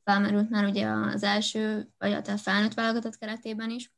felmerült 0.05 0.51
már 0.51 0.65
ugye 0.65 0.87
az 0.87 1.23
első, 1.23 1.89
vagy 1.99 2.13
a 2.13 2.39
felnőtt 2.39 2.75
válogatott 2.75 3.19
keretében 3.19 3.71
is. 3.71 3.93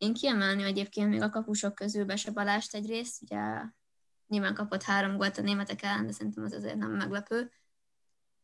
Én 0.00 0.14
kiemelném 0.14 0.66
egyébként 0.66 1.10
még 1.10 1.22
a 1.22 1.30
kapusok 1.30 1.74
közül 1.74 2.04
Bese 2.04 2.30
Balást 2.30 2.74
egyrészt, 2.74 3.22
ugye 3.22 3.38
nyilván 4.28 4.54
kapott 4.54 4.82
három 4.82 5.16
gólt 5.16 5.38
a 5.38 5.42
németek 5.42 5.82
ellen, 5.82 6.06
de 6.06 6.12
szerintem 6.12 6.44
az 6.44 6.52
azért 6.52 6.76
nem 6.76 6.90
meglepő. 6.90 7.50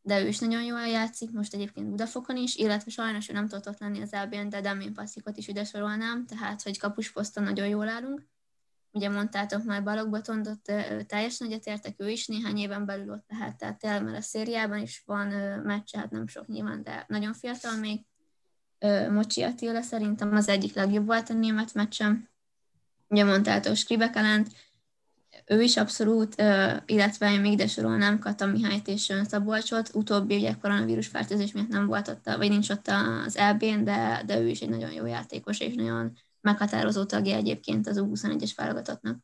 De 0.01 0.21
ő 0.21 0.27
is 0.27 0.39
nagyon 0.39 0.63
jól 0.63 0.87
játszik, 0.87 1.31
most 1.31 1.53
egyébként 1.53 1.89
Budafokon 1.89 2.37
is, 2.37 2.55
illetve 2.55 2.91
sajnos 2.91 3.29
ő 3.29 3.33
nem 3.33 3.47
tudott 3.47 3.67
ott 3.67 3.79
lenni 3.79 4.01
az 4.01 4.13
elbén, 4.13 4.49
de 4.49 4.61
Demén 4.61 4.93
Passzikot 4.93 5.37
is 5.37 5.47
ide 5.47 5.63
sorolnám, 5.63 6.25
tehát 6.25 6.61
hogy 6.61 6.79
kapusposzton 6.79 7.43
nagyon 7.43 7.67
jól 7.67 7.87
állunk. 7.87 8.27
Ugye 8.91 9.09
mondtátok 9.09 9.63
már 9.63 9.83
Balog 9.83 10.09
Botondot, 10.09 10.61
teljesen 11.05 11.47
egyetértek, 11.47 11.95
ő 11.97 12.09
is 12.09 12.27
néhány 12.27 12.57
éven 12.57 12.85
belül 12.85 13.11
ott 13.11 13.25
lehet, 13.27 13.57
tehát 13.57 13.81
mert 13.81 14.17
a 14.17 14.21
szériában 14.21 14.79
is 14.79 15.03
van 15.05 15.27
meccs, 15.61 15.95
hát 15.95 16.11
nem 16.11 16.27
sok 16.27 16.47
nyilván, 16.47 16.83
de 16.83 17.05
nagyon 17.07 17.33
fiatal 17.33 17.77
még. 17.77 18.05
Mocsi 19.09 19.43
Attila 19.43 19.81
szerintem 19.81 20.35
az 20.35 20.47
egyik 20.47 20.73
legjobb 20.73 21.05
volt 21.05 21.29
a 21.29 21.33
német 21.33 21.73
meccsem. 21.73 22.29
Ugye 23.07 23.23
mondtátok 23.23 23.75
Skribekelent, 23.75 24.47
ő 25.45 25.61
is 25.61 25.77
abszolút, 25.77 26.35
illetve 26.85 27.31
én 27.31 27.41
még 27.41 27.51
ide 27.51 27.67
sorolnám 27.67 28.19
Kata 28.19 28.45
Mihályt 28.45 28.87
és 28.87 29.13
Szabolcsot, 29.23 29.89
utóbbi 29.93 30.35
ugye 30.35 30.53
koronavírus 30.61 31.07
fertőzés 31.07 31.51
miatt 31.51 31.67
nem 31.67 31.85
volt 31.85 32.07
ott, 32.07 32.25
vagy 32.25 32.49
nincs 32.49 32.69
ott 32.69 32.87
az 33.25 33.37
elbén, 33.37 33.83
de, 33.83 34.21
de 34.25 34.39
ő 34.39 34.47
is 34.47 34.61
egy 34.61 34.69
nagyon 34.69 34.91
jó 34.91 35.05
játékos, 35.05 35.59
és 35.59 35.75
nagyon 35.75 36.17
meghatározó 36.41 37.03
tagja 37.03 37.35
egyébként 37.35 37.87
az 37.87 37.99
U21-es 37.99 38.51
válogatottnak. 38.55 39.17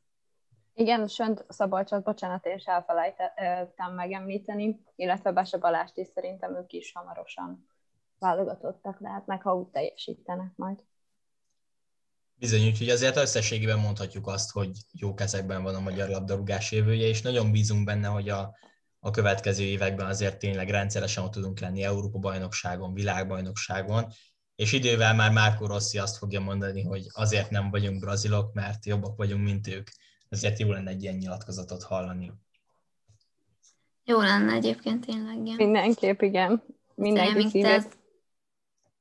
Igen, 0.74 1.08
Sönt 1.08 1.46
Szabolcsot, 1.50 2.04
bocsánat, 2.04 2.46
én 2.46 2.56
is 2.56 2.66
elfelejtettem 2.66 3.94
megemlíteni, 3.96 4.84
illetve 4.96 5.32
Bese 5.32 5.58
Balást 5.58 5.98
is 5.98 6.08
szerintem 6.08 6.56
ők 6.56 6.72
is 6.72 6.92
hamarosan 6.94 7.68
válogatottak 8.24 9.00
lehetnek, 9.00 9.42
ha 9.42 9.56
úgy 9.56 9.68
teljesítenek 9.68 10.52
majd. 10.56 10.84
Bizony, 12.36 12.66
úgyhogy 12.68 12.90
azért 12.90 13.16
összességében 13.16 13.80
mondhatjuk 13.80 14.28
azt, 14.28 14.52
hogy 14.52 14.72
jó 14.92 15.14
kezekben 15.14 15.64
van 15.64 15.76
a 15.76 15.80
magyar 15.80 16.10
labdarúgás 16.10 16.72
jövője, 16.72 17.08
és 17.08 17.22
nagyon 17.22 17.52
bízunk 17.52 17.86
benne, 17.86 18.08
hogy 18.08 18.30
a, 18.30 18.56
a 19.00 19.12
következő 19.12 19.64
években 19.64 20.08
azért 20.08 20.40
tényleg 20.40 20.70
rendszeresen 20.70 21.24
ott 21.24 21.32
tudunk 21.32 21.60
lenni 21.60 21.84
Európa-bajnokságon, 21.84 22.94
világbajnokságon, 22.94 24.06
és 24.56 24.72
idővel 24.72 25.16
már 25.16 25.32
Márko 25.32 25.66
Rossi 25.66 25.98
azt 25.98 26.18
fogja 26.18 26.40
mondani, 26.40 26.84
hogy 26.84 27.08
azért 27.14 27.50
nem 27.50 27.70
vagyunk 27.70 28.00
brazilok, 28.00 28.54
mert 28.54 28.86
jobbak 28.86 29.18
vagyunk, 29.18 29.44
mint 29.44 29.68
ők. 29.68 29.88
Ezért 30.30 30.60
jó 30.60 30.72
lenne 30.72 30.90
egy 30.90 31.04
ilyen 31.04 31.16
nyilatkozatot 31.16 31.84
hallani. 31.84 32.34
Jó 34.06 34.22
lenne 34.22 34.54
egyébként 34.54 35.06
tényleg, 35.06 35.38
igen. 35.38 35.56
Mindenképp, 35.56 36.22
igen. 36.22 36.64
Mindenki 36.96 37.50
szívet. 37.50 37.98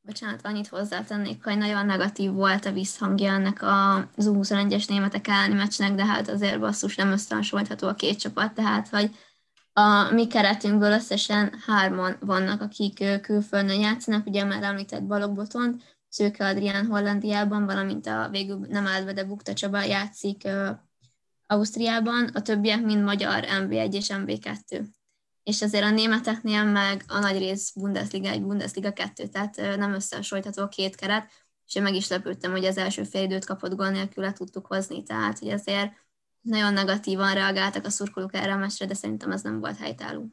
Bocsánat, 0.05 0.47
annyit 0.47 0.69
hozzátennék, 0.69 1.45
hogy 1.45 1.59
nagyon 1.59 1.87
negatív 1.87 2.33
volt 2.33 2.65
a 2.65 2.73
visszhangja 2.73 3.33
ennek 3.33 3.63
az 3.63 4.31
U21-es 4.31 4.89
németek 4.89 5.29
elleni 5.29 5.55
meccsnek, 5.55 5.95
de 5.95 6.05
hát 6.05 6.29
azért 6.29 6.61
basszus 6.61 6.97
nem 6.97 7.11
összehasonlítható 7.11 7.89
a 7.89 7.95
két 7.95 8.19
csapat, 8.19 8.53
tehát 8.53 8.89
hogy 8.89 9.11
a 9.73 10.11
mi 10.13 10.27
keretünkből 10.27 10.93
összesen 10.93 11.55
hárman 11.67 12.17
vannak, 12.21 12.61
akik 12.61 13.21
külföldön 13.21 13.81
játszanak, 13.81 14.27
ugye 14.27 14.45
már 14.45 14.63
említett 14.63 15.03
Balog 15.03 15.35
Botont, 15.35 15.83
Szőke 16.09 16.47
Adrián 16.47 16.87
Hollandiában, 16.87 17.67
valamint 17.67 18.07
a 18.07 18.29
végül 18.31 18.67
nem 18.69 18.87
állva, 18.87 19.13
de 19.13 19.25
Bukta 19.25 19.53
Csaba 19.53 19.83
játszik 19.83 20.49
Ausztriában, 21.47 22.31
a 22.35 22.43
többiek 22.43 22.83
mind 22.83 23.03
magyar 23.03 23.45
MB1 23.45 23.93
és 23.93 24.07
MB2. 24.13 24.85
És 25.43 25.63
azért 25.63 25.85
a 25.85 25.91
németeknél 25.91 26.65
meg 26.65 27.05
a 27.07 27.19
nagy 27.19 27.39
rész 27.39 27.73
Bundesliga 27.73 28.29
egy 28.29 28.43
Bundesliga 28.43 28.93
2, 28.93 29.27
tehát 29.27 29.57
nem 29.57 29.95
összehasonlítható 29.95 30.63
a 30.63 30.69
két 30.69 30.95
keret, 30.95 31.31
és 31.67 31.75
én 31.75 31.83
meg 31.83 31.95
is 31.95 32.09
lepődtem, 32.09 32.51
hogy 32.51 32.65
az 32.65 32.77
első 32.77 33.05
fél 33.05 33.23
időt 33.23 33.45
kapott 33.45 33.75
gól 33.75 33.91
nélkül 33.91 34.25
le 34.25 34.33
tudtuk 34.33 34.67
hozni, 34.67 35.03
tehát 35.03 35.39
hogy 35.39 35.49
azért 35.49 35.91
nagyon 36.41 36.73
negatívan 36.73 37.35
reagáltak 37.35 37.87
a 37.87 37.91
szurkolók 37.91 38.35
erre 38.35 38.53
a 38.53 38.57
meccsre, 38.57 38.87
de 38.87 38.95
szerintem 38.95 39.31
ez 39.31 39.43
nem 39.43 39.61
volt 39.61 39.79
helytálló. 39.79 40.27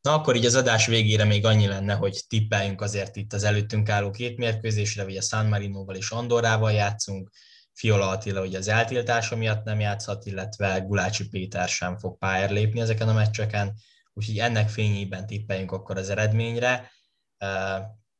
Na 0.00 0.14
akkor 0.14 0.36
így 0.36 0.46
az 0.46 0.54
adás 0.54 0.86
végére 0.86 1.24
még 1.24 1.44
annyi 1.44 1.66
lenne, 1.66 1.94
hogy 1.94 2.20
tippeljünk 2.28 2.80
azért 2.80 3.16
itt 3.16 3.32
az 3.32 3.44
előttünk 3.44 3.88
álló 3.88 4.10
két 4.10 4.36
mérkőzésre, 4.36 5.04
ugye 5.04 5.20
San 5.20 5.46
Marinoval 5.46 5.96
és 5.96 6.10
Andorrával 6.10 6.72
játszunk, 6.72 7.30
Fiola 7.72 8.08
Attila 8.08 8.42
ugye 8.42 8.58
az 8.58 8.68
eltiltása 8.68 9.36
miatt 9.36 9.64
nem 9.64 9.80
játszhat, 9.80 10.26
illetve 10.26 10.78
Gulácsi 10.78 11.28
Péter 11.28 11.68
sem 11.68 11.98
fog 11.98 12.18
pályára 12.18 12.52
lépni 12.52 12.80
ezeken 12.80 13.08
a 13.08 13.12
meccseken, 13.12 13.74
úgyhogy 14.14 14.38
ennek 14.38 14.68
fényében 14.68 15.26
tippeljünk 15.26 15.72
akkor 15.72 15.96
az 15.96 16.08
eredményre. 16.08 16.90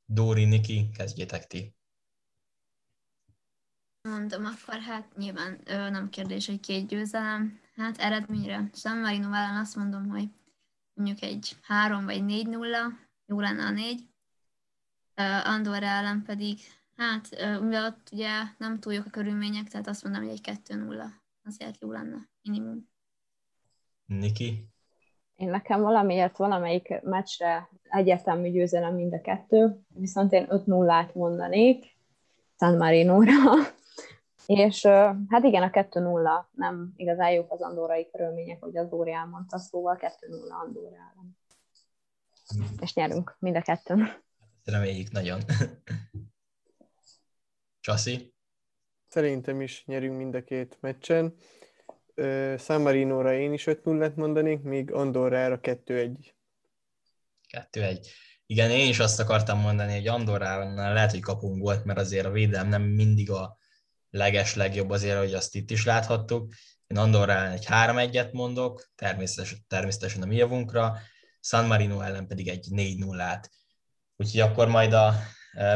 Dóri, 0.05 0.45
Niki, 0.45 0.91
kezdjétek 0.91 1.47
ti. 1.47 1.77
Mondom, 4.09 4.45
akkor 4.45 4.81
hát 4.81 5.17
nyilván 5.17 5.61
ö, 5.65 5.91
nem 5.91 6.09
kérdés, 6.09 6.47
hogy 6.47 6.61
két 6.61 6.87
győzelem. 6.87 7.61
Hát 7.77 7.99
eredményre 7.99 8.71
San 8.73 8.99
Marino 8.99 9.27
ellen 9.27 9.57
azt 9.57 9.77
mondom, 9.77 10.09
hogy 10.09 10.29
mondjuk 10.95 11.23
egy 11.23 11.57
3 11.63 12.05
vagy 12.05 12.25
4 12.25 12.47
nulla, 12.47 12.79
jó 13.27 13.41
lenne 13.41 13.65
a 13.65 13.71
4. 13.71 14.01
Uh, 15.17 15.49
Andorra 15.49 15.87
ellen 15.87 16.23
pedig, 16.23 16.59
hát 16.97 17.29
uh, 17.33 17.61
mivel 17.61 17.85
ott 17.85 18.09
ugye 18.13 18.43
nem 18.59 18.81
túl 18.81 18.93
jók 18.93 19.07
a 19.07 19.11
körülmények, 19.11 19.69
tehát 19.69 19.87
azt 19.87 20.03
mondom, 20.05 20.23
hogy 20.23 20.33
egy 20.33 20.41
2 20.41 20.75
nulla. 20.75 21.23
Azért 21.45 21.81
jó 21.81 21.93
lenne, 21.93 22.29
minimum. 22.43 22.89
Niki? 24.07 24.74
Én 25.45 25.51
nekem 25.51 25.81
valamiért 25.81 26.37
valamelyik 26.37 27.01
meccsre 27.03 27.69
egyértelmű 27.83 28.51
győzelem 28.51 28.95
mind 28.95 29.13
a 29.13 29.21
kettő, 29.21 29.81
viszont 29.89 30.33
én 30.33 30.47
5 30.49 30.67
0 30.67 31.11
mondanék 31.15 31.97
San 32.59 32.77
Marino-ra. 32.77 33.33
És 34.47 34.87
hát 35.29 35.43
igen, 35.43 35.63
a 35.63 35.71
2-0 35.71 36.45
nem 36.51 36.93
igazán 36.97 37.31
jók 37.31 37.53
az 37.53 37.61
andorai 37.61 38.11
körülmények, 38.11 38.63
hogy 38.63 38.77
az 38.77 38.89
Dóri 38.89 39.13
elmondta, 39.13 39.59
szóval 39.59 39.99
2-0 40.01 40.09
Andorra 40.65 40.97
ellen. 40.97 41.39
És 42.81 42.95
nyerünk 42.95 43.37
mind 43.39 43.57
a 43.57 43.63
kettőn. 43.63 44.09
Reméljük 44.65 45.11
nagyon. 45.11 45.41
Csaszi? 47.81 48.35
Szerintem 49.09 49.61
is 49.61 49.85
nyerünk 49.87 50.17
mind 50.17 50.35
a 50.35 50.45
két 50.45 50.79
meccsen. 50.81 51.35
San 52.59 52.81
Marino-ra 52.81 53.35
én 53.35 53.53
is 53.53 53.67
5 53.67 53.85
0 53.85 54.13
mondanék, 54.17 54.63
míg 54.63 54.93
Andorrára 54.93 55.59
2-1. 55.63 56.11
2-1. 57.73 58.07
Igen, 58.47 58.71
én 58.71 58.89
is 58.89 58.99
azt 58.99 59.21
akartam 59.21 59.61
mondani, 59.61 59.93
hogy 59.93 60.07
Andorránál 60.07 60.93
lehet, 60.93 61.11
hogy 61.11 61.21
kapunk 61.21 61.63
volt, 61.63 61.85
mert 61.85 61.99
azért 61.99 62.27
a 62.27 62.31
védelem 62.31 62.69
nem 62.69 62.83
mindig 62.83 63.31
a 63.31 63.57
leges 64.11 64.55
legjobb 64.55 64.91
azért, 64.91 65.19
hogy 65.19 65.35
azt 65.35 65.55
itt 65.55 65.71
is 65.71 65.85
láthattuk. 65.85 66.53
Én 66.87 66.99
Andorra 66.99 67.51
egy 67.51 67.67
3-1-et 67.69 68.33
mondok, 68.33 68.91
természetesen, 68.95 69.59
természetesen 69.69 70.23
a 70.23 70.27
mi 70.27 70.37
javunkra, 70.37 70.99
San 71.41 71.67
Marino 71.67 72.01
ellen 72.01 72.27
pedig 72.27 72.49
egy 72.49 72.67
4-0-át. 72.71 73.51
Úgyhogy 74.17 74.41
akkor 74.41 74.69
majd 74.69 74.93
a 74.93 75.15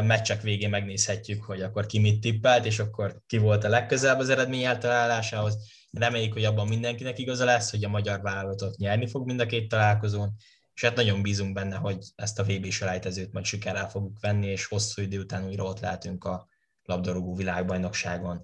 meccsek 0.03 0.41
végén 0.41 0.69
megnézhetjük, 0.69 1.43
hogy 1.43 1.61
akkor 1.61 1.85
ki 1.85 1.99
mit 1.99 2.21
tippelt, 2.21 2.65
és 2.65 2.79
akkor 2.79 3.21
ki 3.27 3.37
volt 3.37 3.63
a 3.63 3.69
legközelebb 3.69 4.19
az 4.19 4.29
eredmény 4.29 4.63
eltalálásához. 4.63 5.57
Reméljük, 5.91 6.33
hogy 6.33 6.45
abban 6.45 6.67
mindenkinek 6.67 7.19
igaza 7.19 7.45
lesz, 7.45 7.71
hogy 7.71 7.83
a 7.83 7.89
magyar 7.89 8.21
vállalatot 8.21 8.77
nyerni 8.77 9.07
fog 9.07 9.25
mind 9.25 9.39
a 9.39 9.45
két 9.45 9.69
találkozón, 9.69 10.35
és 10.73 10.85
hát 10.85 10.95
nagyon 10.95 11.21
bízunk 11.21 11.53
benne, 11.53 11.75
hogy 11.75 12.05
ezt 12.15 12.39
a 12.39 12.43
VB 12.43 12.69
selejtezőt 12.69 13.31
majd 13.31 13.45
sikerrel 13.45 13.89
fogjuk 13.89 14.19
venni, 14.19 14.47
és 14.47 14.65
hosszú 14.65 15.01
idő 15.01 15.19
után 15.19 15.45
újra 15.45 15.63
ott 15.63 15.79
lehetünk 15.79 16.23
a 16.23 16.47
labdarúgó 16.83 17.35
világbajnokságon. 17.35 18.41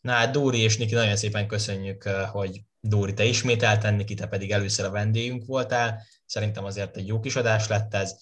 Na 0.00 0.12
hát 0.12 0.32
Dóri 0.32 0.58
és 0.58 0.76
Niki, 0.76 0.94
nagyon 0.94 1.16
szépen 1.16 1.46
köszönjük, 1.46 2.04
eh, 2.04 2.28
hogy 2.28 2.62
Dóri, 2.80 3.14
te 3.14 3.24
ismételten, 3.24 3.94
Niki, 3.94 4.14
te 4.14 4.26
pedig 4.26 4.50
először 4.50 4.84
a 4.84 4.90
vendégünk 4.90 5.46
voltál. 5.46 6.02
Szerintem 6.26 6.64
azért 6.64 6.96
egy 6.96 7.06
jó 7.06 7.20
kis 7.20 7.36
adás 7.36 7.68
lett 7.68 7.94
ez, 7.94 8.16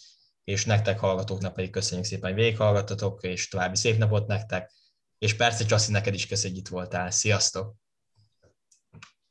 és 0.44 0.64
nektek 0.64 0.98
hallgatóknak 0.98 1.54
pedig 1.54 1.70
köszönjük 1.70 2.06
szépen, 2.06 2.32
hogy 2.32 2.40
végighallgattatok, 2.40 3.22
és 3.22 3.48
további 3.48 3.76
szép 3.76 3.98
napot 3.98 4.26
nektek. 4.26 4.72
És 5.18 5.34
persze, 5.34 5.64
Csaszi, 5.64 5.92
neked 5.92 6.14
is 6.14 6.26
köszönjük, 6.26 6.58
itt 6.58 6.68
voltál. 6.68 7.10
Sziasztok! 7.10 7.83